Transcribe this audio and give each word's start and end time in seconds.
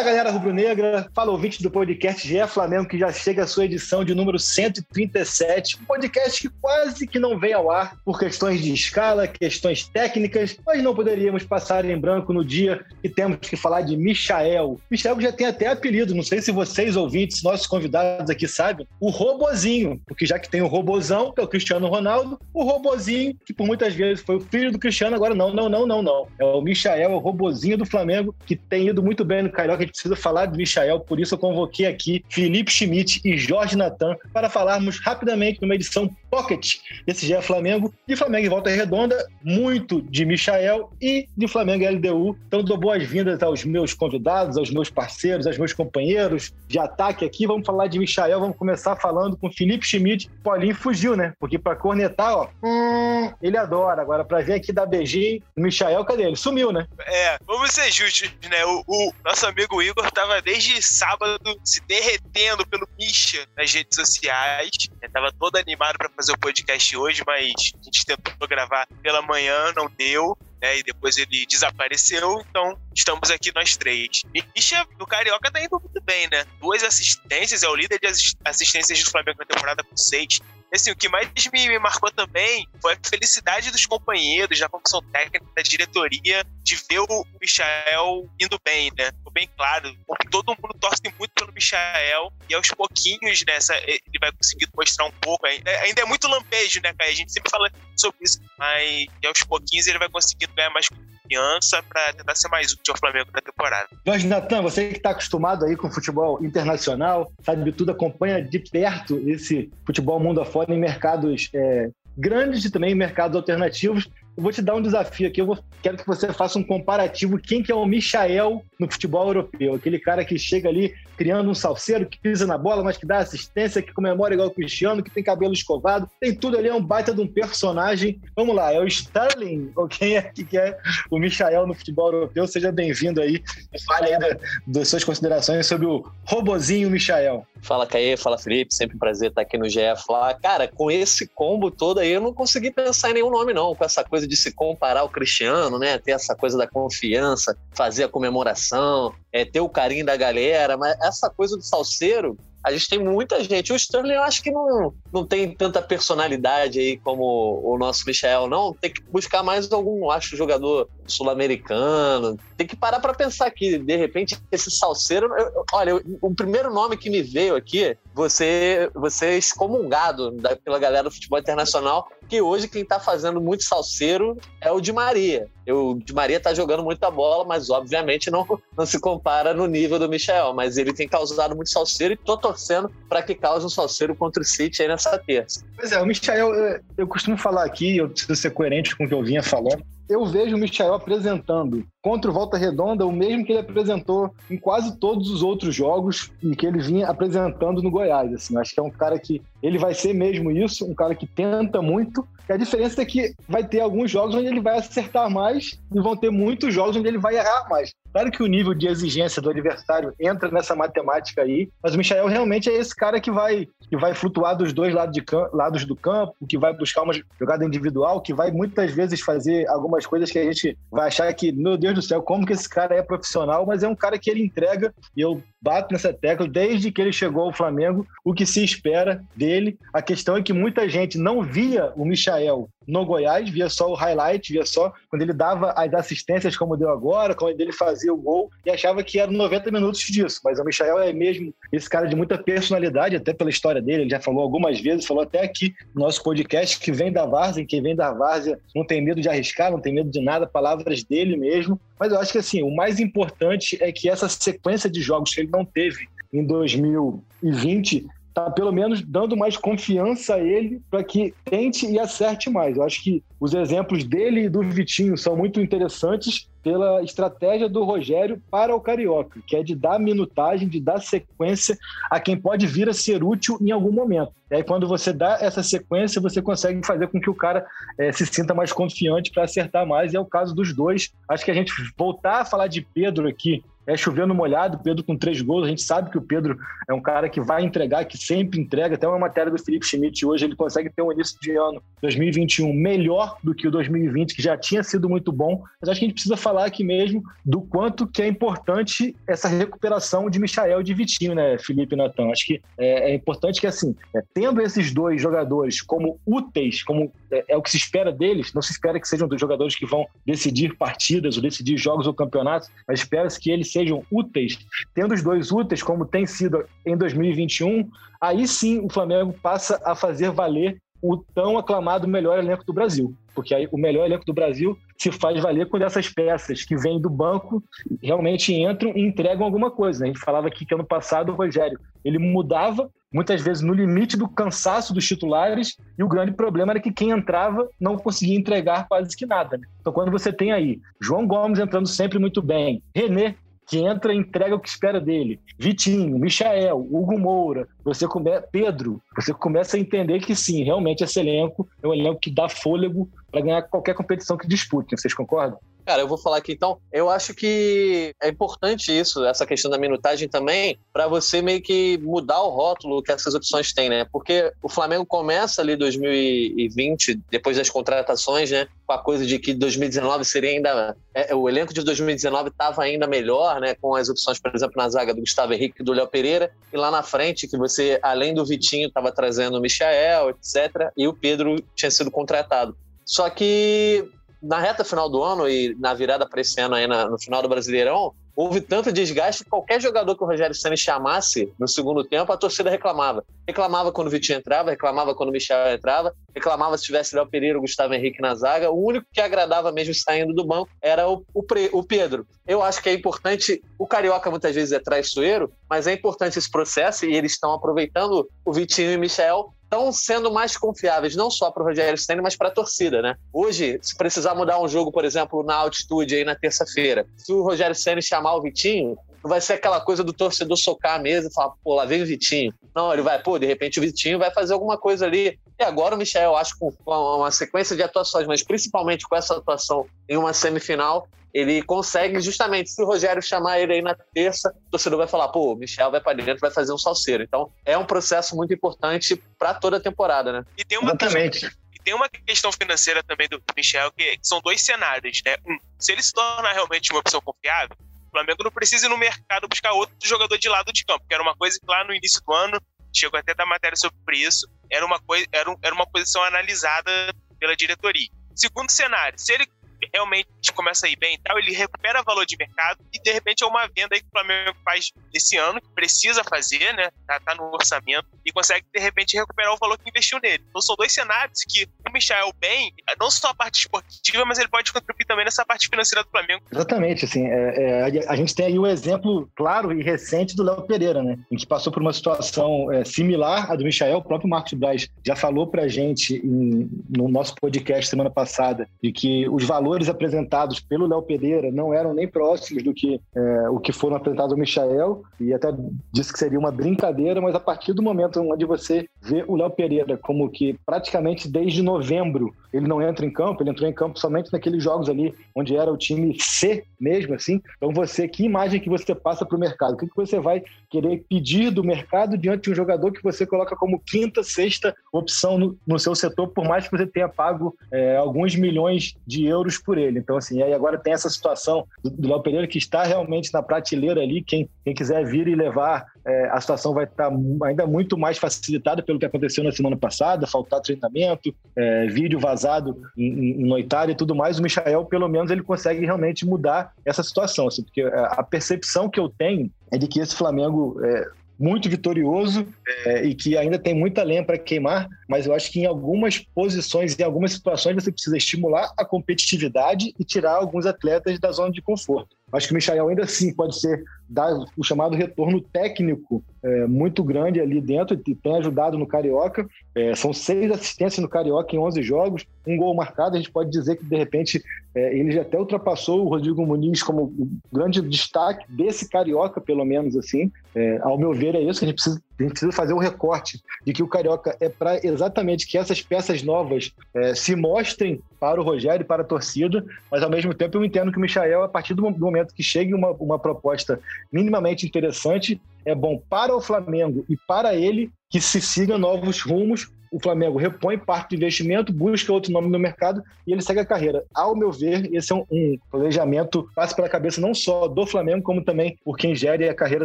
Fala 0.00 0.12
galera 0.12 0.30
rubro-negra, 0.30 1.10
fala 1.14 1.30
ouvinte 1.30 1.62
do 1.62 1.70
podcast 1.70 2.26
GE 2.26 2.46
Flamengo 2.48 2.88
que 2.88 2.98
já 2.98 3.12
chega 3.12 3.44
a 3.44 3.46
sua 3.46 3.66
edição 3.66 4.02
de 4.02 4.14
número 4.14 4.38
137, 4.38 5.76
um 5.78 5.84
podcast 5.84 6.40
que 6.40 6.48
quase 6.58 7.06
que 7.06 7.18
não 7.18 7.38
vem 7.38 7.52
ao 7.52 7.70
ar 7.70 7.98
por 8.02 8.18
questões 8.18 8.62
de 8.62 8.72
escala, 8.72 9.28
questões 9.28 9.86
técnicas, 9.86 10.56
mas 10.66 10.82
não 10.82 10.94
poderíamos 10.94 11.44
passar 11.44 11.84
em 11.84 11.98
branco 11.98 12.32
no 12.32 12.42
dia 12.42 12.82
que 13.02 13.10
temos 13.10 13.46
que 13.46 13.56
falar 13.56 13.82
de 13.82 13.94
Michael. 13.94 14.80
Michael 14.90 15.20
já 15.20 15.32
tem 15.32 15.46
até 15.46 15.66
apelido, 15.66 16.14
não 16.14 16.22
sei 16.22 16.40
se 16.40 16.50
vocês 16.50 16.96
ouvintes, 16.96 17.42
nossos 17.42 17.66
convidados 17.66 18.30
aqui 18.30 18.48
sabem, 18.48 18.86
o 18.98 19.10
Robozinho, 19.10 20.00
porque 20.06 20.24
já 20.24 20.38
que 20.38 20.48
tem 20.48 20.62
o 20.62 20.66
Robozão, 20.66 21.30
que 21.30 21.42
é 21.42 21.44
o 21.44 21.48
Cristiano 21.48 21.88
Ronaldo, 21.88 22.40
o 22.54 22.64
Robozinho, 22.64 23.36
que 23.44 23.52
por 23.52 23.66
muitas 23.66 23.92
vezes 23.92 24.24
foi 24.24 24.36
o 24.36 24.40
filho 24.40 24.72
do 24.72 24.78
Cristiano, 24.78 25.14
agora 25.14 25.34
não, 25.34 25.52
não, 25.52 25.68
não, 25.68 25.86
não, 25.86 26.00
não. 26.00 26.26
É 26.38 26.44
o 26.46 26.62
Michael, 26.62 27.12
o 27.12 27.18
Robozinho 27.18 27.76
do 27.76 27.84
Flamengo, 27.84 28.34
que 28.46 28.56
tem 28.56 28.88
ido 28.88 29.02
muito 29.02 29.26
bem 29.26 29.42
no 29.42 29.52
Carioca 29.52 29.89
precisa 29.90 30.16
falar 30.16 30.46
de 30.46 30.56
Michael, 30.56 31.00
por 31.00 31.20
isso 31.20 31.34
eu 31.34 31.38
convoquei 31.38 31.86
aqui 31.86 32.24
Felipe 32.28 32.70
Schmidt 32.70 33.20
e 33.24 33.36
Jorge 33.36 33.76
Natan 33.76 34.16
para 34.32 34.48
falarmos 34.48 34.98
rapidamente 34.98 35.60
numa 35.60 35.74
edição 35.74 36.10
pocket 36.30 36.76
desse 37.06 37.26
GE 37.26 37.42
Flamengo, 37.42 37.92
de 38.06 38.14
Flamengo 38.14 38.46
em 38.46 38.50
Volta 38.50 38.70
Redonda, 38.70 39.26
muito 39.42 40.00
de 40.02 40.24
Michael 40.24 40.90
e 41.00 41.28
de 41.36 41.48
Flamengo 41.48 41.84
LDU. 41.84 42.36
Então 42.46 42.62
dou 42.62 42.78
boas-vindas 42.78 43.42
aos 43.42 43.64
meus 43.64 43.92
convidados, 43.92 44.56
aos 44.56 44.70
meus 44.70 44.88
parceiros, 44.88 45.46
aos 45.46 45.58
meus 45.58 45.72
companheiros 45.72 46.52
de 46.68 46.78
ataque 46.78 47.24
aqui. 47.24 47.46
Vamos 47.46 47.66
falar 47.66 47.88
de 47.88 47.98
Michael, 47.98 48.40
vamos 48.40 48.56
começar 48.56 48.96
falando 48.96 49.36
com 49.36 49.50
Felipe 49.50 49.86
Schmidt. 49.86 50.30
Paulinho 50.42 50.74
fugiu, 50.74 51.16
né? 51.16 51.32
Porque 51.38 51.58
para 51.58 51.74
cornetar, 51.74 52.34
ó, 52.34 52.48
hum, 52.62 53.32
ele 53.42 53.56
adora. 53.56 54.00
Agora, 54.00 54.24
para 54.24 54.40
ver 54.40 54.54
aqui 54.54 54.72
da 54.72 54.86
beijinho, 54.86 55.42
o 55.56 55.60
Michael, 55.60 56.04
cadê 56.04 56.24
ele? 56.24 56.36
Sumiu, 56.36 56.72
né? 56.72 56.86
É, 57.06 57.38
vamos 57.46 57.72
ser 57.72 57.90
justos, 57.90 58.30
né? 58.48 58.64
O, 58.64 58.84
o 58.86 59.12
nosso 59.24 59.46
amigo 59.46 59.79
Igor 59.82 60.10
tava 60.10 60.40
desde 60.42 60.82
sábado 60.82 61.60
se 61.64 61.80
derretendo 61.82 62.66
pelo 62.66 62.88
Misha 62.98 63.46
nas 63.56 63.72
redes 63.72 63.96
sociais. 63.96 64.70
Ele 65.00 65.12
tava 65.12 65.32
todo 65.32 65.56
animado 65.56 65.96
para 65.98 66.10
fazer 66.10 66.32
o 66.32 66.38
podcast 66.38 66.96
hoje, 66.96 67.22
mas 67.26 67.44
a 67.44 67.82
gente 67.84 68.06
tentou 68.06 68.48
gravar 68.48 68.86
pela 69.02 69.22
manhã, 69.22 69.72
não 69.74 69.90
deu. 69.90 70.36
Né, 70.60 70.76
e 70.78 70.82
depois 70.82 71.16
ele 71.16 71.46
desapareceu, 71.46 72.44
então 72.50 72.78
estamos 72.94 73.30
aqui 73.30 73.50
nós 73.54 73.78
três. 73.78 74.24
Misha 74.54 74.86
do 74.98 75.06
Carioca 75.06 75.50
tá 75.50 75.58
indo 75.58 75.80
muito 75.80 76.02
bem, 76.02 76.28
né? 76.30 76.44
Duas 76.60 76.84
assistências, 76.84 77.62
é 77.62 77.68
o 77.70 77.74
líder 77.74 77.98
de 77.98 78.36
assistências 78.44 79.02
do 79.02 79.10
Flamengo 79.10 79.38
na 79.38 79.46
temporada 79.46 79.82
com 79.82 79.96
seis 79.96 80.38
assim, 80.76 80.90
o 80.90 80.96
que 80.96 81.08
mais 81.08 81.28
me, 81.52 81.68
me, 81.68 81.78
marcou 81.78 82.10
também 82.10 82.68
foi 82.80 82.94
a 82.94 82.98
felicidade 83.08 83.70
dos 83.70 83.86
companheiros, 83.86 84.58
da 84.58 84.68
comissão 84.68 85.02
técnica, 85.10 85.44
da 85.54 85.62
diretoria, 85.62 86.44
de 86.62 86.76
ver 86.88 87.00
o 87.00 87.26
Michael 87.40 88.30
indo 88.38 88.58
bem, 88.64 88.92
né? 88.96 89.10
Ficou 89.12 89.32
bem 89.32 89.48
claro. 89.56 89.96
Todo 90.30 90.56
mundo 90.62 90.74
torce 90.80 91.02
muito 91.18 91.32
pelo 91.32 91.52
Michael 91.52 92.32
e 92.48 92.54
aos 92.54 92.68
pouquinhos, 92.68 93.44
né, 93.46 93.58
ele 93.86 94.18
vai 94.20 94.32
conseguir 94.32 94.68
mostrar 94.74 95.06
um 95.06 95.12
pouco. 95.12 95.46
Ainda 95.46 96.02
é 96.02 96.04
muito 96.04 96.28
lampejo, 96.28 96.80
né, 96.82 96.92
cara? 96.94 97.10
A 97.10 97.14
gente 97.14 97.32
sempre 97.32 97.50
fala 97.50 97.70
sobre 97.96 98.18
isso, 98.22 98.40
mas 98.58 99.06
aos 99.24 99.42
pouquinhos 99.42 99.86
ele 99.86 99.98
vai 99.98 100.08
conseguindo 100.08 100.52
ganhar 100.54 100.70
mais 100.70 100.88
confiança 101.30 101.82
para 101.88 102.12
tentar 102.12 102.34
ser 102.34 102.48
mais 102.48 102.72
útil 102.72 102.92
ao 102.92 102.98
Flamengo 102.98 103.30
na 103.32 103.40
temporada. 103.40 103.88
Jorge 104.04 104.26
Natan, 104.26 104.62
você 104.62 104.88
que 104.88 104.96
está 104.96 105.10
acostumado 105.10 105.64
aí 105.64 105.76
com 105.76 105.90
futebol 105.90 106.44
internacional, 106.44 107.30
sabe 107.42 107.64
de 107.64 107.72
tudo, 107.72 107.92
acompanha 107.92 108.42
de 108.42 108.58
perto 108.58 109.22
esse 109.26 109.70
futebol 109.86 110.18
mundo 110.18 110.40
afora 110.40 110.74
em 110.74 110.78
mercados 110.78 111.48
é, 111.54 111.90
grandes 112.16 112.64
e 112.64 112.70
também 112.70 112.92
em 112.92 112.96
mercados 112.96 113.36
alternativos. 113.36 114.08
Eu 114.36 114.42
vou 114.42 114.52
te 114.52 114.62
dar 114.62 114.74
um 114.74 114.82
desafio 114.82 115.28
aqui, 115.28 115.40
eu 115.40 115.46
vou, 115.46 115.58
quero 115.82 115.96
que 115.96 116.06
você 116.06 116.32
faça 116.32 116.58
um 116.58 116.64
comparativo 116.64 117.38
quem 117.38 117.62
que 117.62 117.70
é 117.70 117.74
o 117.74 117.86
Michael 117.86 118.64
no 118.78 118.90
futebol 118.90 119.26
europeu, 119.26 119.74
aquele 119.74 119.98
cara 119.98 120.24
que 120.24 120.38
chega 120.38 120.68
ali 120.68 120.94
criando 121.20 121.50
um 121.50 121.54
salseiro, 121.54 122.06
que 122.06 122.18
pisa 122.18 122.46
na 122.46 122.56
bola, 122.56 122.82
mas 122.82 122.96
que 122.96 123.04
dá 123.04 123.18
assistência, 123.18 123.82
que 123.82 123.92
comemora 123.92 124.32
igual 124.32 124.48
o 124.48 124.50
Cristiano, 124.50 125.02
que 125.02 125.10
tem 125.10 125.22
cabelo 125.22 125.52
escovado, 125.52 126.08
tem 126.18 126.34
tudo 126.34 126.56
ali, 126.56 126.68
é 126.68 126.74
um 126.74 126.82
baita 126.82 127.12
de 127.12 127.20
um 127.20 127.26
personagem. 127.26 128.18
Vamos 128.34 128.56
lá, 128.56 128.72
é 128.72 128.80
o 128.80 128.86
Sterling, 128.86 129.70
ou 129.76 129.86
quem 129.86 130.16
é 130.16 130.22
que 130.22 130.56
é 130.56 130.78
o 131.10 131.18
Michael 131.18 131.66
no 131.66 131.74
futebol 131.74 132.10
europeu? 132.10 132.46
Seja 132.46 132.72
bem-vindo 132.72 133.20
aí, 133.20 133.42
fale 133.86 134.14
aí 134.14 134.18
da, 134.18 134.38
das 134.66 134.88
suas 134.88 135.04
considerações 135.04 135.66
sobre 135.66 135.86
o 135.86 136.10
robozinho 136.24 136.88
Michael. 136.88 137.46
Fala, 137.60 137.86
Caê, 137.86 138.16
fala, 138.16 138.38
Felipe, 138.38 138.74
sempre 138.74 138.96
um 138.96 138.98
prazer 138.98 139.28
estar 139.28 139.42
aqui 139.42 139.58
no 139.58 139.68
GF 139.68 140.02
lá. 140.08 140.32
Cara, 140.32 140.66
com 140.66 140.90
esse 140.90 141.26
combo 141.26 141.70
todo 141.70 142.00
aí, 142.00 142.10
eu 142.12 142.20
não 142.22 142.32
consegui 142.32 142.70
pensar 142.70 143.10
em 143.10 143.14
nenhum 143.14 143.30
nome, 143.30 143.52
não, 143.52 143.74
com 143.74 143.84
essa 143.84 144.02
coisa 144.02 144.26
de 144.26 144.34
se 144.34 144.52
comparar 144.52 145.00
ao 145.00 145.08
Cristiano, 145.10 145.78
né? 145.78 145.98
Ter 145.98 146.12
essa 146.12 146.34
coisa 146.34 146.56
da 146.56 146.66
confiança, 146.66 147.54
fazer 147.72 148.04
a 148.04 148.08
comemoração, 148.08 149.12
é, 149.32 149.44
ter 149.44 149.60
o 149.60 149.68
carinho 149.68 150.06
da 150.06 150.16
galera, 150.16 150.76
mas 150.76 150.96
essa 151.10 151.30
coisa 151.30 151.56
do 151.56 151.62
salseiro, 151.62 152.36
a 152.62 152.72
gente 152.72 152.88
tem 152.88 152.98
muita 152.98 153.42
gente. 153.42 153.72
O 153.72 153.76
Sterling 153.76 154.12
eu 154.12 154.22
acho 154.22 154.42
que 154.42 154.50
não, 154.50 154.92
não 155.12 155.26
tem 155.26 155.54
tanta 155.54 155.80
personalidade 155.80 156.78
aí 156.78 156.98
como 156.98 157.60
o 157.64 157.78
nosso 157.78 158.04
Michel, 158.06 158.48
não. 158.48 158.74
Tem 158.74 158.92
que 158.92 159.02
buscar 159.02 159.42
mais 159.42 159.70
algum, 159.72 160.10
acho, 160.10 160.36
jogador 160.36 160.88
sul-americano. 161.06 162.38
Tem 162.56 162.66
que 162.66 162.76
parar 162.76 163.00
para 163.00 163.14
pensar 163.14 163.50
que, 163.50 163.78
de 163.78 163.96
repente, 163.96 164.38
esse 164.52 164.70
salseiro. 164.70 165.34
Eu, 165.34 165.64
olha, 165.72 165.90
eu, 165.90 166.02
o 166.20 166.34
primeiro 166.34 166.72
nome 166.72 166.98
que 166.98 167.08
me 167.08 167.22
veio 167.22 167.56
aqui, 167.56 167.96
você, 168.14 168.90
você 168.94 169.26
é 169.26 169.38
excomungado 169.38 170.32
da, 170.32 170.56
pela 170.56 170.78
galera 170.78 171.04
do 171.04 171.10
futebol 171.10 171.38
internacional, 171.38 172.08
que 172.28 172.40
hoje 172.40 172.68
quem 172.68 172.84
tá 172.84 173.00
fazendo 173.00 173.40
muito 173.40 173.64
salseiro 173.64 174.36
é 174.60 174.70
o 174.70 174.80
Di 174.80 174.92
Maria. 174.92 175.46
O 175.68 175.94
Di 175.94 176.12
Maria 176.12 176.40
tá 176.40 176.52
jogando 176.52 176.82
muita 176.82 177.10
bola, 177.10 177.44
mas 177.44 177.70
obviamente 177.70 178.30
não, 178.30 178.46
não 178.76 178.84
se 178.84 178.98
compara 178.98 179.54
no 179.54 179.66
nível 179.66 179.98
do 179.98 180.08
Michel. 180.08 180.52
Mas 180.52 180.76
ele 180.76 180.92
tem 180.92 181.08
causado 181.08 181.54
muito 181.54 181.70
salseiro 181.70 182.14
e 182.14 182.16
tô 182.16 182.36
torcendo 182.36 182.90
para 183.08 183.22
que 183.22 183.34
cause 183.34 183.64
um 183.64 183.70
salseiro 183.70 184.14
contra 184.14 184.42
o 184.42 184.46
City 184.46 184.82
aí 184.82 184.88
nessa 184.88 185.16
terça. 185.18 185.64
Pois 185.76 185.92
é, 185.92 186.00
o 186.00 186.06
Michel, 186.06 186.54
eu, 186.54 186.80
eu 186.98 187.06
costumo 187.06 187.36
falar 187.36 187.64
aqui, 187.64 187.98
eu 187.98 188.08
preciso 188.08 188.34
ser 188.34 188.50
coerente 188.50 188.96
com 188.96 189.04
o 189.04 189.08
que 189.08 189.14
eu 189.14 189.22
vinha 189.22 189.42
falando 189.42 189.84
eu 190.10 190.26
vejo 190.26 190.56
o 190.56 190.58
Michel 190.58 190.92
apresentando 190.92 191.86
contra 192.02 192.30
o 192.30 192.34
Volta 192.34 192.58
Redonda 192.58 193.06
o 193.06 193.12
mesmo 193.12 193.44
que 193.44 193.52
ele 193.52 193.60
apresentou 193.60 194.34
em 194.50 194.56
quase 194.56 194.98
todos 194.98 195.30
os 195.30 195.42
outros 195.42 195.74
jogos 195.74 196.32
em 196.42 196.52
que 196.52 196.66
ele 196.66 196.80
vinha 196.80 197.06
apresentando 197.06 197.80
no 197.80 197.90
Goiás. 197.90 198.32
Assim, 198.32 198.56
acho 198.58 198.74
que 198.74 198.80
é 198.80 198.82
um 198.82 198.90
cara 198.90 199.18
que 199.18 199.40
ele 199.62 199.78
vai 199.78 199.94
ser 199.94 200.12
mesmo 200.12 200.50
isso, 200.50 200.84
um 200.84 200.94
cara 200.94 201.14
que 201.14 201.26
tenta 201.26 201.80
muito. 201.80 202.26
A 202.48 202.56
diferença 202.56 203.00
é 203.00 203.04
que 203.04 203.32
vai 203.48 203.64
ter 203.66 203.80
alguns 203.80 204.10
jogos 204.10 204.34
onde 204.34 204.46
ele 204.46 204.60
vai 204.60 204.78
acertar 204.78 205.30
mais 205.30 205.78
e 205.94 206.00
vão 206.00 206.16
ter 206.16 206.30
muitos 206.30 206.74
jogos 206.74 206.96
onde 206.96 207.06
ele 207.06 207.18
vai 207.18 207.36
errar 207.36 207.68
mais. 207.68 207.92
Claro 208.12 208.30
que 208.30 208.42
o 208.42 208.46
nível 208.46 208.74
de 208.74 208.88
exigência 208.88 209.40
do 209.40 209.50
adversário 209.50 210.12
entra 210.18 210.50
nessa 210.50 210.74
matemática 210.74 211.42
aí, 211.42 211.68
mas 211.82 211.94
o 211.94 211.98
Michel 211.98 212.26
realmente 212.26 212.68
é 212.68 212.74
esse 212.74 212.94
cara 212.94 213.20
que 213.20 213.30
vai, 213.30 213.68
que 213.88 213.96
vai 213.96 214.14
flutuar 214.14 214.56
dos 214.56 214.72
dois 214.72 214.92
lados, 214.92 215.14
de 215.14 215.24
lados 215.52 215.84
do 215.84 215.94
campo, 215.94 216.34
que 216.48 216.58
vai 216.58 216.72
buscar 216.76 217.02
uma 217.02 217.12
jogada 217.38 217.64
individual, 217.64 218.20
que 218.20 218.34
vai 218.34 218.50
muitas 218.50 218.90
vezes 218.90 219.20
fazer 219.20 219.68
algumas 219.68 220.06
coisas 220.06 220.30
que 220.30 220.38
a 220.38 220.44
gente 220.44 220.76
vai 220.90 221.06
achar 221.06 221.32
que, 221.32 221.52
meu 221.52 221.76
Deus 221.76 221.94
do 221.94 222.02
céu, 222.02 222.22
como 222.22 222.44
que 222.44 222.52
esse 222.52 222.68
cara 222.68 222.96
é 222.96 223.02
profissional, 223.02 223.64
mas 223.64 223.82
é 223.82 223.88
um 223.88 223.94
cara 223.94 224.18
que 224.18 224.30
ele 224.30 224.42
entrega, 224.42 224.92
e 225.16 225.20
eu 225.20 225.40
bato 225.62 225.92
nessa 225.92 226.12
tecla 226.12 226.48
desde 226.48 226.90
que 226.90 227.00
ele 227.00 227.12
chegou 227.12 227.44
ao 227.44 227.52
Flamengo, 227.52 228.06
o 228.24 228.32
que 228.32 228.46
se 228.46 228.64
espera 228.64 229.22
dele. 229.36 229.78
A 229.92 230.00
questão 230.00 230.36
é 230.36 230.42
que 230.42 230.52
muita 230.52 230.88
gente 230.88 231.18
não 231.18 231.42
via 231.42 231.92
o 231.96 232.04
Michael 232.04 232.68
no 232.88 233.04
Goiás, 233.04 233.48
via 233.48 233.68
só 233.68 233.90
o 233.90 233.94
highlight, 233.94 234.52
via 234.52 234.64
só 234.64 234.92
quando 235.08 235.22
ele 235.22 235.32
dava 235.32 235.72
as 235.72 235.92
assistências 235.94 236.56
como 236.56 236.76
deu 236.76 236.90
agora, 236.90 237.34
quando 237.34 237.60
ele 237.60 237.72
fazia 237.72 237.99
o 238.08 238.16
gol, 238.16 238.50
e 238.64 238.70
achava 238.70 239.02
que 239.02 239.18
eram 239.18 239.32
90 239.32 239.70
minutos 239.72 240.00
disso. 240.02 240.40
Mas 240.44 240.60
o 240.60 240.64
Michael 240.64 241.00
é 241.00 241.12
mesmo 241.12 241.52
esse 241.72 241.90
cara 241.90 242.06
de 242.06 242.14
muita 242.14 242.38
personalidade, 242.38 243.16
até 243.16 243.32
pela 243.32 243.50
história 243.50 243.82
dele, 243.82 244.02
ele 244.02 244.10
já 244.10 244.20
falou 244.20 244.42
algumas 244.42 244.80
vezes, 244.80 245.06
falou 245.06 245.24
até 245.24 245.42
aqui 245.42 245.74
no 245.92 246.02
nosso 246.02 246.22
podcast, 246.22 246.78
que 246.78 246.92
vem 246.92 247.12
da 247.12 247.26
Várzea, 247.26 247.66
quem 247.66 247.82
vem 247.82 247.96
da 247.96 248.12
Várzea 248.12 248.60
não 248.74 248.86
tem 248.86 249.02
medo 249.02 249.20
de 249.20 249.28
arriscar, 249.28 249.72
não 249.72 249.80
tem 249.80 249.92
medo 249.92 250.10
de 250.10 250.20
nada, 250.20 250.46
palavras 250.46 251.02
dele 251.02 251.36
mesmo. 251.36 251.80
Mas 251.98 252.12
eu 252.12 252.20
acho 252.20 252.32
que 252.32 252.38
assim, 252.38 252.62
o 252.62 252.74
mais 252.74 253.00
importante 253.00 253.76
é 253.80 253.90
que 253.90 254.08
essa 254.08 254.28
sequência 254.28 254.88
de 254.88 255.02
jogos 255.02 255.34
que 255.34 255.40
ele 255.40 255.50
não 255.50 255.64
teve 255.64 256.08
em 256.32 256.44
2020 256.44 258.06
tá 258.32 258.50
pelo 258.50 258.72
menos 258.72 259.02
dando 259.02 259.36
mais 259.36 259.56
confiança 259.56 260.34
a 260.34 260.40
ele 260.40 260.80
para 260.90 261.02
que 261.02 261.34
tente 261.44 261.86
e 261.86 261.98
acerte 261.98 262.48
mais. 262.48 262.76
Eu 262.76 262.82
acho 262.82 263.02
que 263.02 263.22
os 263.38 263.54
exemplos 263.54 264.04
dele 264.04 264.44
e 264.44 264.48
do 264.48 264.62
Vitinho 264.62 265.16
são 265.16 265.36
muito 265.36 265.60
interessantes 265.60 266.48
pela 266.62 267.02
estratégia 267.02 267.68
do 267.68 267.84
Rogério 267.84 268.40
para 268.50 268.74
o 268.74 268.80
Carioca, 268.80 269.40
que 269.46 269.56
é 269.56 269.62
de 269.62 269.74
dar 269.74 269.98
minutagem, 269.98 270.68
de 270.68 270.78
dar 270.78 271.00
sequência 271.00 271.78
a 272.10 272.20
quem 272.20 272.36
pode 272.36 272.66
vir 272.66 272.88
a 272.88 272.92
ser 272.92 273.24
útil 273.24 273.56
em 273.60 273.70
algum 273.70 273.90
momento. 273.90 274.32
E 274.50 274.56
aí, 274.56 274.64
quando 274.64 274.86
você 274.86 275.12
dá 275.12 275.38
essa 275.40 275.62
sequência, 275.62 276.20
você 276.20 276.42
consegue 276.42 276.84
fazer 276.84 277.06
com 277.06 277.20
que 277.20 277.30
o 277.30 277.34
cara 277.34 277.64
é, 277.98 278.12
se 278.12 278.26
sinta 278.26 278.52
mais 278.52 278.72
confiante 278.72 279.30
para 279.30 279.44
acertar 279.44 279.86
mais. 279.86 280.12
E 280.12 280.16
é 280.16 280.20
o 280.20 280.24
caso 280.24 280.54
dos 280.54 280.74
dois. 280.74 281.10
Acho 281.28 281.44
que 281.44 281.50
a 281.50 281.54
gente 281.54 281.72
voltar 281.96 282.40
a 282.40 282.44
falar 282.44 282.66
de 282.66 282.82
Pedro 282.82 283.28
aqui 283.28 283.64
é 283.86 283.96
chovendo 283.96 284.34
molhado, 284.34 284.78
Pedro 284.78 285.04
com 285.04 285.16
três 285.16 285.40
gols. 285.40 285.64
A 285.64 285.68
gente 285.68 285.82
sabe 285.82 286.10
que 286.10 286.18
o 286.18 286.22
Pedro 286.22 286.58
é 286.88 286.94
um 286.94 287.00
cara 287.00 287.28
que 287.28 287.40
vai 287.40 287.64
entregar, 287.64 288.04
que 288.04 288.18
sempre 288.18 288.60
entrega. 288.60 288.94
Até 288.94 289.06
uma 289.08 289.18
matéria 289.18 289.50
do 289.50 289.58
Felipe 289.58 289.86
Schmidt 289.86 290.24
hoje, 290.24 290.44
ele 290.44 290.56
consegue 290.56 290.90
ter 290.90 291.02
um 291.02 291.12
início 291.12 291.38
de 291.40 291.52
ano 291.56 291.82
2021 292.02 292.72
melhor 292.72 293.36
do 293.42 293.54
que 293.54 293.66
o 293.66 293.70
2020, 293.70 294.34
que 294.34 294.42
já 294.42 294.56
tinha 294.56 294.82
sido 294.82 295.08
muito 295.08 295.32
bom. 295.32 295.62
Mas 295.80 295.90
acho 295.90 296.00
que 296.00 296.06
a 296.06 296.08
gente 296.08 296.14
precisa 296.14 296.36
falar 296.36 296.64
aqui 296.64 296.84
mesmo 296.84 297.22
do 297.44 297.60
quanto 297.60 298.06
que 298.06 298.22
é 298.22 298.26
importante 298.26 299.16
essa 299.26 299.48
recuperação 299.48 300.28
de 300.30 300.38
Michael 300.38 300.80
e 300.80 300.84
de 300.84 300.94
Vitinho, 300.94 301.34
né, 301.34 301.58
Felipe 301.58 301.94
e 301.94 301.98
Natan? 301.98 302.30
Acho 302.30 302.46
que 302.46 302.62
é, 302.78 303.10
é 303.10 303.14
importante 303.14 303.60
que, 303.60 303.66
assim, 303.66 303.94
é, 304.14 304.22
tendo 304.34 304.60
esses 304.60 304.92
dois 304.92 305.20
jogadores 305.20 305.80
como 305.80 306.18
úteis, 306.26 306.82
como 306.82 307.12
é, 307.30 307.44
é, 307.48 307.56
o 307.56 307.62
que 307.62 307.70
se 307.70 307.76
espera 307.76 308.12
deles, 308.12 308.52
não 308.52 308.62
se 308.62 308.72
espera 308.72 309.00
que 309.00 309.08
sejam 309.08 309.28
dos 309.28 309.40
jogadores 309.40 309.74
que 309.74 309.86
vão 309.86 310.06
decidir 310.26 310.76
partidas 310.76 311.36
ou 311.36 311.42
decidir 311.42 311.76
jogos 311.76 312.06
ou 312.06 312.14
campeonatos, 312.14 312.68
mas 312.86 313.00
espera-se 313.00 313.38
que 313.38 313.50
eles 313.50 313.69
sejam 313.72 314.04
úteis, 314.10 314.58
tendo 314.94 315.14
os 315.14 315.22
dois 315.22 315.50
úteis, 315.50 315.82
como 315.82 316.06
tem 316.06 316.26
sido 316.26 316.64
em 316.84 316.96
2021, 316.96 317.88
aí 318.20 318.46
sim 318.46 318.80
o 318.80 318.88
Flamengo 318.88 319.34
passa 319.42 319.80
a 319.84 319.94
fazer 319.94 320.30
valer 320.30 320.80
o 321.02 321.16
tão 321.16 321.56
aclamado 321.56 322.06
melhor 322.06 322.38
elenco 322.38 322.64
do 322.64 322.72
Brasil. 322.72 323.14
Porque 323.34 323.54
aí 323.54 323.66
o 323.72 323.78
melhor 323.78 324.04
elenco 324.04 324.24
do 324.26 324.34
Brasil 324.34 324.76
se 324.98 325.10
faz 325.10 325.40
valer 325.42 325.66
quando 325.68 325.82
essas 325.82 326.08
peças 326.08 326.62
que 326.64 326.76
vêm 326.76 327.00
do 327.00 327.08
banco 327.08 327.62
realmente 328.02 328.52
entram 328.52 328.92
e 328.94 329.00
entregam 329.00 329.44
alguma 329.44 329.70
coisa. 329.70 330.04
A 330.04 330.06
gente 330.06 330.20
falava 330.20 330.48
aqui 330.48 330.66
que 330.66 330.74
ano 330.74 330.84
passado 330.84 331.32
o 331.32 331.34
Rogério 331.34 331.78
ele 332.04 332.18
mudava 332.18 332.90
muitas 333.12 333.42
vezes 333.42 333.62
no 333.62 333.74
limite 333.74 334.16
do 334.16 334.28
cansaço 334.28 334.94
dos 334.94 335.06
titulares, 335.06 335.76
e 335.98 336.02
o 336.02 336.08
grande 336.08 336.32
problema 336.32 336.72
era 336.72 336.80
que 336.80 336.92
quem 336.92 337.10
entrava 337.10 337.68
não 337.80 337.96
conseguia 337.96 338.38
entregar 338.38 338.86
quase 338.86 339.16
que 339.16 339.26
nada. 339.26 339.58
Né? 339.58 339.66
Então, 339.80 339.92
quando 339.92 340.12
você 340.12 340.32
tem 340.32 340.52
aí 340.52 340.80
João 341.00 341.26
Gomes 341.26 341.58
entrando 341.58 341.88
sempre 341.88 342.18
muito 342.18 342.40
bem, 342.40 342.82
René 342.94 343.34
que 343.70 343.78
entra 343.78 344.12
e 344.12 344.16
entrega 344.16 344.56
o 344.56 344.58
que 344.58 344.68
espera 344.68 345.00
dele. 345.00 345.38
Vitinho, 345.56 346.18
Michael, 346.18 346.76
Hugo 346.90 347.16
Moura, 347.16 347.68
você 347.84 348.08
come... 348.08 348.28
Pedro, 348.50 349.00
você 349.14 349.32
começa 349.32 349.76
a 349.76 349.80
entender 349.80 350.18
que 350.18 350.34
sim, 350.34 350.64
realmente 350.64 351.04
esse 351.04 351.20
elenco 351.20 351.68
é 351.80 351.86
um 351.86 351.94
elenco 351.94 352.18
que 352.18 352.32
dá 352.32 352.48
fôlego 352.48 353.08
para 353.30 353.40
ganhar 353.40 353.62
qualquer 353.62 353.94
competição 353.94 354.36
que 354.36 354.48
dispute. 354.48 354.96
Vocês 354.96 355.14
concordam? 355.14 355.60
Cara, 355.84 356.02
eu 356.02 356.08
vou 356.08 356.18
falar 356.18 356.38
aqui 356.38 356.52
então. 356.52 356.78
Eu 356.92 357.10
acho 357.10 357.34
que 357.34 358.14
é 358.22 358.28
importante 358.28 358.96
isso, 358.96 359.24
essa 359.24 359.46
questão 359.46 359.70
da 359.70 359.78
minutagem 359.78 360.28
também, 360.28 360.78
para 360.92 361.08
você 361.08 361.42
meio 361.42 361.60
que 361.62 361.98
mudar 361.98 362.40
o 362.42 362.50
rótulo 362.50 363.02
que 363.02 363.12
essas 363.12 363.34
opções 363.34 363.72
têm, 363.72 363.88
né? 363.88 364.06
Porque 364.12 364.52
o 364.62 364.68
Flamengo 364.68 365.04
começa 365.06 365.60
ali 365.62 365.76
2020, 365.76 367.20
depois 367.30 367.56
das 367.56 367.68
contratações, 367.68 368.50
né? 368.50 368.66
Com 368.86 368.92
a 368.92 368.98
coisa 368.98 369.24
de 369.24 369.38
que 369.38 369.54
2019 369.54 370.24
seria 370.24 370.50
ainda. 370.50 370.96
É, 371.14 371.34
o 371.34 371.48
elenco 371.48 371.74
de 371.74 371.82
2019 371.82 372.50
estava 372.50 372.82
ainda 372.82 373.06
melhor, 373.06 373.60
né? 373.60 373.74
Com 373.74 373.94
as 373.94 374.08
opções, 374.08 374.38
por 374.40 374.54
exemplo, 374.54 374.74
na 374.76 374.88
zaga 374.88 375.14
do 375.14 375.20
Gustavo 375.20 375.52
Henrique 375.52 375.80
e 375.80 375.84
do 375.84 375.92
Léo 375.92 376.08
Pereira. 376.08 376.52
E 376.72 376.76
lá 376.76 376.90
na 376.90 377.02
frente, 377.02 377.48
que 377.48 377.56
você, 377.56 377.98
além 378.02 378.34
do 378.34 378.44
Vitinho, 378.44 378.88
estava 378.88 379.12
trazendo 379.12 379.58
o 379.58 379.60
Michael, 379.60 380.30
etc. 380.30 380.90
E 380.96 381.06
o 381.08 381.12
Pedro 381.12 381.56
tinha 381.74 381.90
sido 381.90 382.10
contratado. 382.10 382.76
Só 383.04 383.28
que 383.28 384.08
na 384.42 384.58
reta 384.58 384.84
final 384.84 385.08
do 385.08 385.22
ano 385.22 385.48
e 385.48 385.74
na 385.78 385.94
virada 385.94 386.28
para 386.28 386.40
esse 386.40 386.60
ano 386.60 386.74
aí 386.74 386.86
na, 386.86 387.08
no 387.08 387.18
final 387.18 387.42
do 387.42 387.48
Brasileirão, 387.48 388.14
houve 388.34 388.60
tanto 388.60 388.92
desgaste 388.92 389.44
que 389.44 389.50
qualquer 389.50 389.80
jogador 389.80 390.16
que 390.16 390.24
o 390.24 390.26
Rogério 390.26 390.54
Senna 390.54 390.76
chamasse 390.76 391.52
no 391.58 391.68
segundo 391.68 392.02
tempo, 392.02 392.32
a 392.32 392.36
torcida 392.36 392.70
reclamava. 392.70 393.22
Reclamava 393.46 393.92
quando 393.92 394.06
o 394.06 394.10
Vitinho 394.10 394.38
entrava, 394.38 394.70
reclamava 394.70 395.14
quando 395.14 395.28
o 395.28 395.32
Michel 395.32 395.72
entrava, 395.72 396.14
reclamava 396.34 396.78
se 396.78 396.84
tivesse 396.84 397.14
Léo 397.14 397.26
Pereira 397.26 397.58
ou 397.58 397.62
Gustavo 397.62 397.92
Henrique 397.92 398.22
na 398.22 398.34
zaga. 398.34 398.70
O 398.70 398.82
único 398.82 399.06
que 399.12 399.20
agradava 399.20 399.70
mesmo 399.72 399.94
saindo 399.94 400.32
do 400.32 400.44
banco 400.44 400.70
era 400.80 401.08
o, 401.08 401.24
o, 401.34 401.44
o 401.72 401.84
Pedro. 401.84 402.26
Eu 402.46 402.62
acho 402.62 402.82
que 402.82 402.88
é 402.88 402.94
importante, 402.94 403.62
o 403.78 403.86
Carioca 403.86 404.30
muitas 404.30 404.54
vezes 404.54 404.72
é 404.72 404.78
traiçoeiro, 404.78 405.52
mas 405.68 405.86
é 405.86 405.92
importante 405.92 406.38
esse 406.38 406.50
processo 406.50 407.04
e 407.04 407.14
eles 407.14 407.32
estão 407.32 407.52
aproveitando 407.52 408.26
o 408.44 408.52
Vitinho 408.52 408.92
e 408.92 408.96
o 408.96 409.00
Michel 409.00 409.52
estão 409.70 409.92
sendo 409.92 410.32
mais 410.32 410.56
confiáveis, 410.56 411.14
não 411.14 411.30
só 411.30 411.48
para 411.48 411.62
o 411.62 411.66
Rogério 411.66 411.96
Ceni, 411.96 412.20
mas 412.20 412.34
para 412.34 412.48
a 412.48 412.50
torcida, 412.50 413.00
né? 413.00 413.16
Hoje, 413.32 413.78
se 413.80 413.96
precisar 413.96 414.34
mudar 414.34 414.60
um 414.60 414.66
jogo, 414.66 414.90
por 414.90 415.04
exemplo, 415.04 415.44
na 415.44 415.54
altitude 415.54 416.16
aí 416.16 416.24
na 416.24 416.34
terça-feira, 416.34 417.06
se 417.16 417.32
o 417.32 417.42
Rogério 417.42 417.76
Ceni 417.76 418.02
chamar 418.02 418.34
o 418.34 418.42
Vitinho, 418.42 418.98
não 419.22 419.28
vai 419.28 419.40
ser 419.40 419.54
aquela 419.54 419.80
coisa 419.80 420.02
do 420.02 420.12
torcedor 420.12 420.56
socar 420.56 420.94
a 420.94 420.98
mesa 420.98 421.28
e 421.28 421.32
falar, 421.32 421.52
pô, 421.62 421.74
lá 421.74 421.84
vem 421.84 422.02
o 422.02 422.06
Vitinho. 422.06 422.52
Não, 422.74 422.92
ele 422.92 423.02
vai, 423.02 423.22
pô, 423.22 423.38
de 423.38 423.46
repente 423.46 423.78
o 423.78 423.82
Vitinho 423.82 424.18
vai 424.18 424.30
fazer 424.30 424.52
alguma 424.52 424.78
coisa 424.78 425.06
ali. 425.06 425.38
E 425.58 425.62
agora 425.62 425.94
o 425.94 425.98
Michel, 425.98 426.22
eu 426.22 426.36
acho, 426.36 426.56
com 426.58 426.72
uma 426.86 427.30
sequência 427.30 427.76
de 427.76 427.82
atuações, 427.82 428.26
mas 428.26 428.42
principalmente 428.42 429.06
com 429.06 429.14
essa 429.14 429.36
atuação 429.36 429.86
em 430.08 430.16
uma 430.16 430.32
semifinal, 430.32 431.06
ele 431.32 431.62
consegue 431.62 432.20
justamente, 432.20 432.70
se 432.70 432.82
o 432.82 432.86
Rogério 432.86 433.22
chamar 433.22 433.60
ele 433.60 433.74
aí 433.74 433.82
na 433.82 433.94
terça, 433.94 434.52
o 434.66 434.70
torcedor 434.70 434.98
vai 434.98 435.06
falar, 435.06 435.28
pô, 435.28 435.52
o 435.52 435.56
Michel 435.56 435.90
vai 435.90 436.00
para 436.00 436.16
dentro, 436.16 436.40
vai 436.40 436.50
fazer 436.50 436.72
um 436.72 436.78
salseiro. 436.78 437.22
Então, 437.22 437.52
é 437.64 437.78
um 437.78 437.84
processo 437.84 438.34
muito 438.36 438.52
importante 438.52 439.22
para 439.38 439.54
toda 439.54 439.76
a 439.76 439.80
temporada, 439.80 440.32
né? 440.32 440.44
E 440.56 440.64
tem 440.64 440.78
uma 440.78 440.90
Exatamente. 440.90 441.46
e 441.72 441.82
tem 441.82 441.94
uma 441.94 442.08
questão 442.08 442.50
financeira 442.50 443.02
também 443.02 443.28
do 443.28 443.40
Michel, 443.56 443.92
que 443.92 444.18
são 444.22 444.40
dois 444.40 444.60
cenários, 444.62 445.20
né? 445.24 445.36
Um, 445.46 445.56
se 445.78 445.92
ele 445.92 446.02
se 446.02 446.12
tornar 446.12 446.52
realmente 446.52 446.90
uma 446.90 447.00
opção 447.00 447.20
confiável, 447.20 447.76
o 448.10 448.18
Flamengo 448.18 448.42
não 448.42 448.50
precisa 448.50 448.86
ir 448.86 448.88
no 448.88 448.98
mercado 448.98 449.48
buscar 449.48 449.72
outro 449.72 449.96
jogador 450.02 450.36
de 450.36 450.48
lado 450.48 450.72
de 450.72 450.84
campo, 450.84 451.04
que 451.08 451.14
era 451.14 451.22
uma 451.22 451.36
coisa 451.36 451.58
que 451.58 451.66
lá 451.70 451.84
no 451.84 451.94
início 451.94 452.20
do 452.26 452.32
ano, 452.32 452.60
chegou 452.94 453.18
até 453.18 453.30
a 453.30 453.36
dar 453.36 453.46
matéria 453.46 453.76
sobre 453.76 454.18
isso, 454.18 454.48
era 454.68 454.84
uma, 454.84 455.00
coisa, 455.00 455.24
era, 455.30 455.48
um, 455.48 455.56
era 455.62 455.74
uma 455.74 455.86
posição 455.86 456.22
analisada 456.24 456.90
pela 457.38 457.54
diretoria. 457.54 458.08
Segundo 458.34 458.70
cenário, 458.70 459.18
se 459.18 459.32
ele 459.32 459.46
realmente 459.92 460.28
começa 460.54 460.86
a 460.86 460.90
ir 460.90 460.96
bem 460.96 461.14
e 461.14 461.18
tal, 461.18 461.38
ele 461.38 461.52
recupera 461.52 462.02
valor 462.02 462.26
de 462.26 462.36
mercado 462.36 462.84
e 462.92 463.00
de 463.00 463.12
repente 463.12 463.42
é 463.42 463.46
uma 463.46 463.66
venda 463.66 463.94
aí 463.94 464.00
que 464.00 464.06
o 464.06 464.10
Flamengo 464.10 464.56
faz 464.64 464.92
esse 465.12 465.36
ano, 465.36 465.60
que 465.60 465.68
precisa 465.74 466.22
fazer, 466.24 466.72
né? 466.74 466.90
Tá, 467.06 467.20
tá, 467.20 467.34
no 467.34 467.44
orçamento 467.52 468.06
e 468.24 468.32
consegue 468.32 468.66
de 468.72 468.80
repente 468.80 469.16
recuperar 469.16 469.54
o 469.54 469.58
valor 469.58 469.78
que 469.78 469.88
investiu 469.88 470.18
nele. 470.22 470.44
Então 470.48 470.60
são 470.60 470.76
dois 470.76 470.92
cenários 470.92 471.40
que 471.48 471.64
o 471.88 471.92
Michel 471.92 472.32
bem, 472.38 472.72
não 472.98 473.10
só 473.10 473.28
a 473.28 473.34
parte 473.34 473.60
esportiva, 473.60 474.24
mas 474.24 474.38
ele 474.38 474.48
pode 474.48 474.72
contribuir 474.72 475.04
também 475.06 475.24
nessa 475.24 475.44
parte 475.44 475.68
financeira 475.68 476.04
do 476.04 476.10
Flamengo. 476.10 476.42
Exatamente, 476.52 477.04
assim, 477.04 477.26
é, 477.26 477.80
é, 477.88 478.06
a 478.08 478.16
gente 478.16 478.34
tem 478.34 478.46
aí 478.46 478.58
o 478.58 478.62
um 478.62 478.66
exemplo 478.66 479.30
claro 479.34 479.72
e 479.72 479.82
recente 479.82 480.34
do 480.36 480.42
Léo 480.42 480.62
Pereira, 480.62 481.02
né? 481.02 481.18
Em 481.30 481.36
que 481.36 481.46
passou 481.46 481.72
por 481.72 481.82
uma 481.82 481.92
situação 481.92 482.70
é, 482.72 482.84
similar 482.84 483.50
à 483.50 483.56
do 483.56 483.64
Michel, 483.64 483.98
o 483.98 484.02
próprio 484.02 484.28
Marcos 484.28 484.52
Braz 484.52 484.88
já 485.04 485.16
falou 485.16 485.46
pra 485.46 485.68
gente 485.68 486.14
em, 486.14 486.68
no 486.88 487.08
nosso 487.08 487.34
podcast 487.34 487.88
semana 487.88 488.10
passada 488.10 488.68
de 488.82 488.92
que 488.92 489.28
os 489.28 489.44
valores 489.44 489.79
apresentados 489.88 490.60
pelo 490.60 490.86
Léo 490.86 491.02
Pereira 491.02 491.50
não 491.50 491.72
eram 491.72 491.94
nem 491.94 492.06
próximos 492.06 492.62
do 492.62 492.74
que 492.74 493.00
é, 493.14 493.48
o 493.48 493.58
que 493.58 493.72
foram 493.72 493.96
apresentados 493.96 494.32
ao 494.32 494.38
Michael, 494.38 495.02
e 495.18 495.32
até 495.32 495.48
disse 495.92 496.12
que 496.12 496.18
seria 496.18 496.38
uma 496.38 496.50
brincadeira, 496.50 497.20
mas 497.20 497.34
a 497.34 497.40
partir 497.40 497.72
do 497.72 497.82
momento 497.82 498.20
onde 498.20 498.44
você 498.44 498.88
vê 499.00 499.24
o 499.26 499.36
Léo 499.36 499.50
Pereira 499.50 499.96
como 499.96 500.30
que 500.30 500.56
praticamente 500.64 501.28
desde 501.28 501.62
novembro 501.62 502.34
ele 502.52 502.66
não 502.66 502.82
entra 502.82 503.06
em 503.06 503.10
campo, 503.10 503.42
ele 503.42 503.50
entrou 503.50 503.68
em 503.68 503.72
campo 503.72 503.98
somente 503.98 504.32
naqueles 504.32 504.62
jogos 504.62 504.88
ali 504.88 505.14
onde 505.34 505.56
era 505.56 505.72
o 505.72 505.76
time 505.76 506.16
C 506.18 506.64
mesmo, 506.80 507.14
assim. 507.14 507.40
Então 507.56 507.72
você, 507.72 508.08
que 508.08 508.24
imagem 508.24 508.60
que 508.60 508.68
você 508.68 508.94
passa 508.94 509.24
para 509.24 509.36
o 509.36 509.40
mercado? 509.40 509.74
O 509.74 509.76
que, 509.76 509.86
que 509.86 509.96
você 509.96 510.18
vai 510.18 510.42
querer 510.68 511.04
pedir 511.08 511.50
do 511.50 511.62
mercado 511.62 512.18
diante 512.18 512.44
de 512.44 512.50
um 512.50 512.54
jogador 512.54 512.92
que 512.92 513.02
você 513.02 513.26
coloca 513.26 513.54
como 513.54 513.80
quinta, 513.80 514.22
sexta 514.22 514.74
opção 514.92 515.38
no, 515.38 515.56
no 515.66 515.78
seu 515.78 515.94
setor, 515.94 516.28
por 516.28 516.46
mais 516.46 516.66
que 516.66 516.76
você 516.76 516.86
tenha 516.86 517.08
pago 517.08 517.54
é, 517.70 517.96
alguns 517.96 518.34
milhões 518.34 518.94
de 519.06 519.26
euros 519.26 519.58
por 519.58 519.69
ele. 519.78 519.98
Então, 519.98 520.16
assim, 520.16 520.42
aí 520.42 520.52
agora 520.52 520.78
tem 520.78 520.92
essa 520.92 521.08
situação 521.08 521.66
do 521.82 522.08
Léo 522.08 522.22
Pereira 522.22 522.46
que 522.46 522.58
está 522.58 522.82
realmente 522.84 523.32
na 523.32 523.42
prateleira 523.42 524.00
ali. 524.00 524.22
Quem, 524.22 524.48
quem 524.64 524.74
quiser 524.74 525.04
vir 525.04 525.28
e 525.28 525.34
levar, 525.34 525.86
é, 526.04 526.28
a 526.30 526.40
situação 526.40 526.74
vai 526.74 526.84
estar 526.84 527.10
ainda 527.44 527.66
muito 527.66 527.96
mais 527.98 528.18
facilitada 528.18 528.82
pelo 528.82 528.98
que 528.98 529.06
aconteceu 529.06 529.44
na 529.44 529.52
semana 529.52 529.76
passada, 529.76 530.26
faltar 530.26 530.60
treinamento, 530.60 531.34
é, 531.56 531.86
vídeo 531.86 532.18
vazado 532.18 532.80
em, 532.96 533.42
em 533.42 533.46
noitada 533.46 533.92
e 533.92 533.94
tudo 533.94 534.14
mais. 534.14 534.38
O 534.38 534.42
Michael, 534.42 534.84
pelo 534.84 535.08
menos, 535.08 535.30
ele 535.30 535.42
consegue 535.42 535.84
realmente 535.84 536.26
mudar 536.26 536.72
essa 536.84 537.02
situação, 537.02 537.48
assim, 537.48 537.62
porque 537.62 537.82
é, 537.82 537.86
a 537.94 538.22
percepção 538.22 538.88
que 538.88 538.98
eu 538.98 539.08
tenho 539.08 539.50
é 539.72 539.78
de 539.78 539.86
que 539.86 540.00
esse 540.00 540.14
Flamengo 540.14 540.80
é, 540.84 541.19
muito 541.40 541.70
vitorioso 541.70 542.46
é, 542.84 543.04
e 543.06 543.14
que 543.14 543.34
ainda 543.34 543.58
tem 543.58 543.74
muita 543.74 544.02
lenha 544.02 544.22
para 544.22 544.36
queimar, 544.36 544.86
mas 545.08 545.24
eu 545.24 545.34
acho 545.34 545.50
que 545.50 545.60
em 545.60 545.64
algumas 545.64 546.18
posições, 546.18 546.98
em 546.98 547.02
algumas 547.02 547.32
situações, 547.32 547.82
você 547.82 547.90
precisa 547.90 548.16
estimular 548.18 548.70
a 548.76 548.84
competitividade 548.84 549.94
e 549.98 550.04
tirar 550.04 550.34
alguns 550.34 550.66
atletas 550.66 551.18
da 551.18 551.32
zona 551.32 551.50
de 551.50 551.62
conforto. 551.62 552.14
Acho 552.32 552.48
que 552.48 552.52
o 552.52 552.56
Michael 552.56 552.88
ainda 552.88 553.04
assim 553.04 553.32
pode 553.32 553.58
ser 553.58 553.82
dar 554.08 554.32
o 554.56 554.64
chamado 554.64 554.96
retorno 554.96 555.40
técnico 555.40 556.22
é, 556.42 556.66
muito 556.66 557.04
grande 557.04 557.40
ali 557.40 557.60
dentro 557.60 558.00
e 558.06 558.14
tem 558.14 558.36
ajudado 558.36 558.76
no 558.76 558.86
Carioca. 558.86 559.46
É, 559.74 559.94
são 559.94 560.12
seis 560.12 560.50
assistências 560.50 560.98
no 561.00 561.08
Carioca 561.08 561.54
em 561.54 561.58
11 561.58 561.82
jogos, 561.82 562.26
um 562.46 562.56
gol 562.56 562.74
marcado. 562.74 563.14
A 563.14 563.18
gente 563.18 563.30
pode 563.30 563.50
dizer 563.50 563.76
que, 563.76 563.84
de 563.84 563.96
repente, 563.96 564.42
é, 564.74 564.96
ele 564.96 565.12
já 565.12 565.22
até 565.22 565.38
ultrapassou 565.38 566.04
o 566.04 566.08
Rodrigo 566.08 566.44
Muniz 566.44 566.82
como 566.82 567.04
o 567.04 567.28
grande 567.52 567.80
destaque 567.82 568.44
desse 568.48 568.88
Carioca, 568.88 569.40
pelo 569.40 569.64
menos 569.64 569.96
assim. 569.96 570.30
É, 570.54 570.78
ao 570.82 570.98
meu 570.98 571.12
ver, 571.12 571.34
é 571.34 571.40
isso 571.40 571.60
que 571.60 571.66
a 571.66 571.68
gente 571.68 571.76
precisa, 571.76 572.02
a 572.20 572.22
gente 572.22 572.32
precisa 572.32 572.52
fazer 572.52 572.72
um 572.74 572.78
recorte 572.78 573.40
de 573.64 573.72
que 573.72 573.82
o 573.82 573.88
Carioca 573.88 574.36
é 574.40 574.48
para 574.48 574.84
exatamente 574.84 575.46
que 575.46 575.56
essas 575.56 575.80
peças 575.80 576.22
novas 576.22 576.72
é, 576.94 577.14
se 577.14 577.34
mostrem 577.34 578.00
para 578.18 578.40
o 578.40 578.44
Rogério 578.44 578.82
e 578.82 578.86
para 578.86 579.02
a 579.02 579.04
torcida, 579.04 579.64
mas 579.90 580.02
ao 580.02 580.10
mesmo 580.10 580.34
tempo 580.34 580.58
eu 580.58 580.64
entendo 580.64 580.92
que 580.92 580.98
o 580.98 581.00
Michael, 581.00 581.42
a 581.42 581.48
partir 581.48 581.74
do 581.74 581.82
momento 581.82 582.34
que 582.34 582.42
chegue 582.42 582.74
uma, 582.74 582.90
uma 582.90 583.18
proposta 583.18 583.80
minimamente 584.12 584.66
interessante, 584.66 585.40
é 585.64 585.74
bom 585.74 586.00
para 586.08 586.34
o 586.34 586.40
Flamengo 586.40 587.04
e 587.08 587.16
para 587.16 587.54
ele 587.54 587.90
que 588.08 588.20
se 588.20 588.40
siga 588.40 588.76
novos 588.76 589.22
rumos 589.22 589.70
o 589.90 590.00
Flamengo 590.00 590.38
repõe 590.38 590.78
parte 590.78 591.10
do 591.10 591.16
investimento, 591.16 591.72
busca 591.72 592.12
outro 592.12 592.32
nome 592.32 592.48
no 592.48 592.58
mercado 592.58 593.02
e 593.26 593.32
ele 593.32 593.42
segue 593.42 593.60
a 593.60 593.64
carreira. 593.64 594.04
Ao 594.14 594.36
meu 594.36 594.52
ver, 594.52 594.88
esse 594.94 595.12
é 595.12 595.16
um, 595.16 595.24
um 595.30 595.58
planejamento 595.70 596.48
passa 596.54 596.74
pela 596.74 596.88
cabeça 596.88 597.20
não 597.20 597.34
só 597.34 597.66
do 597.66 597.86
Flamengo, 597.86 598.22
como 598.22 598.44
também 598.44 598.78
por 598.84 598.96
quem 598.96 599.14
gere 599.14 599.48
a 599.48 599.54
carreira 599.54 599.84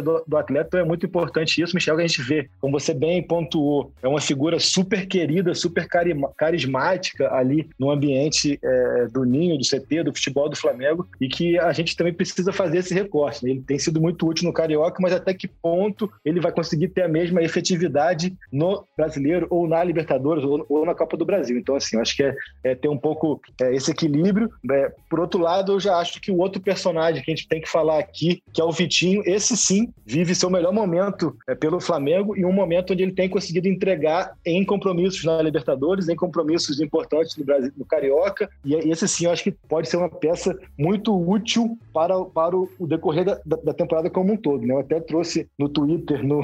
do, 0.00 0.22
do 0.26 0.36
atleta. 0.36 0.68
Então 0.68 0.80
é 0.80 0.84
muito 0.84 1.06
importante 1.06 1.60
isso, 1.60 1.74
Michel, 1.74 1.96
que 1.96 2.02
a 2.02 2.06
gente 2.06 2.22
vê, 2.22 2.48
como 2.60 2.78
você 2.78 2.94
bem 2.94 3.22
pontuou, 3.22 3.92
é 4.02 4.08
uma 4.08 4.20
figura 4.20 4.58
super 4.58 5.06
querida, 5.06 5.54
super 5.54 5.86
carismática 6.36 7.32
ali 7.32 7.68
no 7.78 7.90
ambiente 7.90 8.58
é, 8.62 9.06
do 9.08 9.24
Ninho, 9.24 9.58
do 9.58 9.64
CT, 9.64 10.04
do 10.04 10.14
futebol 10.14 10.48
do 10.48 10.56
Flamengo 10.56 11.06
e 11.20 11.28
que 11.28 11.58
a 11.58 11.72
gente 11.72 11.96
também 11.96 12.12
precisa 12.12 12.52
fazer 12.52 12.78
esse 12.78 12.94
recorte. 12.94 13.44
Né? 13.44 13.50
Ele 13.50 13.62
tem 13.62 13.78
sido 13.78 14.00
muito 14.00 14.26
útil 14.26 14.46
no 14.46 14.52
Carioca, 14.52 14.98
mas 15.00 15.12
até 15.12 15.34
que 15.34 15.48
ponto 15.48 16.10
ele 16.24 16.40
vai 16.40 16.52
conseguir 16.52 16.88
ter 16.88 17.02
a 17.02 17.08
mesma 17.08 17.42
efetividade 17.42 18.36
no 18.52 18.84
brasileiro 18.96 19.46
ou 19.50 19.66
na 19.66 19.82
Libertadores 19.96 20.44
ou, 20.44 20.66
ou, 20.68 20.84
na 20.84 20.94
Copa 20.94 21.16
do 21.16 21.24
Brasil. 21.24 21.58
Então, 21.58 21.74
assim, 21.74 21.96
eu 21.96 22.02
acho 22.02 22.14
que 22.14 22.22
é, 22.22 22.34
é 22.62 22.74
ter 22.74 22.88
um 22.88 22.98
pouco 22.98 23.40
é, 23.60 23.74
esse 23.74 23.90
equilíbrio. 23.90 24.50
É, 24.70 24.92
por 25.08 25.20
outro 25.20 25.40
lado, 25.40 25.72
eu 25.72 25.80
já 25.80 25.96
acho 25.96 26.20
que 26.20 26.30
o 26.30 26.38
outro 26.38 26.60
personagem 26.60 27.22
que 27.22 27.30
a 27.30 27.34
gente 27.34 27.48
tem 27.48 27.60
que 27.60 27.68
falar 27.68 27.98
aqui, 27.98 28.42
que 28.52 28.60
é 28.60 28.64
o 28.64 28.70
Vitinho, 28.70 29.22
esse 29.24 29.56
sim 29.56 29.92
vive 30.04 30.34
seu 30.34 30.50
melhor 30.50 30.72
momento 30.72 31.36
é, 31.48 31.54
pelo 31.54 31.80
Flamengo 31.80 32.36
e 32.36 32.44
um 32.44 32.52
momento 32.52 32.92
onde 32.92 33.02
ele 33.02 33.12
tem 33.12 33.28
conseguido 33.28 33.68
entregar 33.68 34.32
em 34.44 34.64
compromissos 34.64 35.24
na 35.24 35.40
Libertadores, 35.40 36.08
em 36.08 36.16
compromissos 36.16 36.80
importantes 36.80 37.36
no 37.36 37.44
Brasil, 37.44 37.72
no 37.76 37.84
Carioca. 37.84 38.50
E 38.64 38.74
esse 38.74 39.08
sim, 39.08 39.24
eu 39.24 39.30
acho 39.30 39.42
que 39.42 39.52
pode 39.52 39.88
ser 39.88 39.96
uma 39.96 40.10
peça 40.10 40.56
muito 40.78 41.16
útil 41.16 41.78
para, 41.92 42.22
para 42.24 42.56
o 42.56 42.68
decorrer 42.86 43.24
da, 43.24 43.40
da 43.44 43.72
temporada 43.72 44.10
como 44.10 44.32
um 44.32 44.36
todo. 44.36 44.66
Né? 44.66 44.74
Eu 44.74 44.80
até 44.80 45.00
trouxe 45.00 45.48
no 45.58 45.68
Twitter, 45.68 46.24
no, 46.24 46.42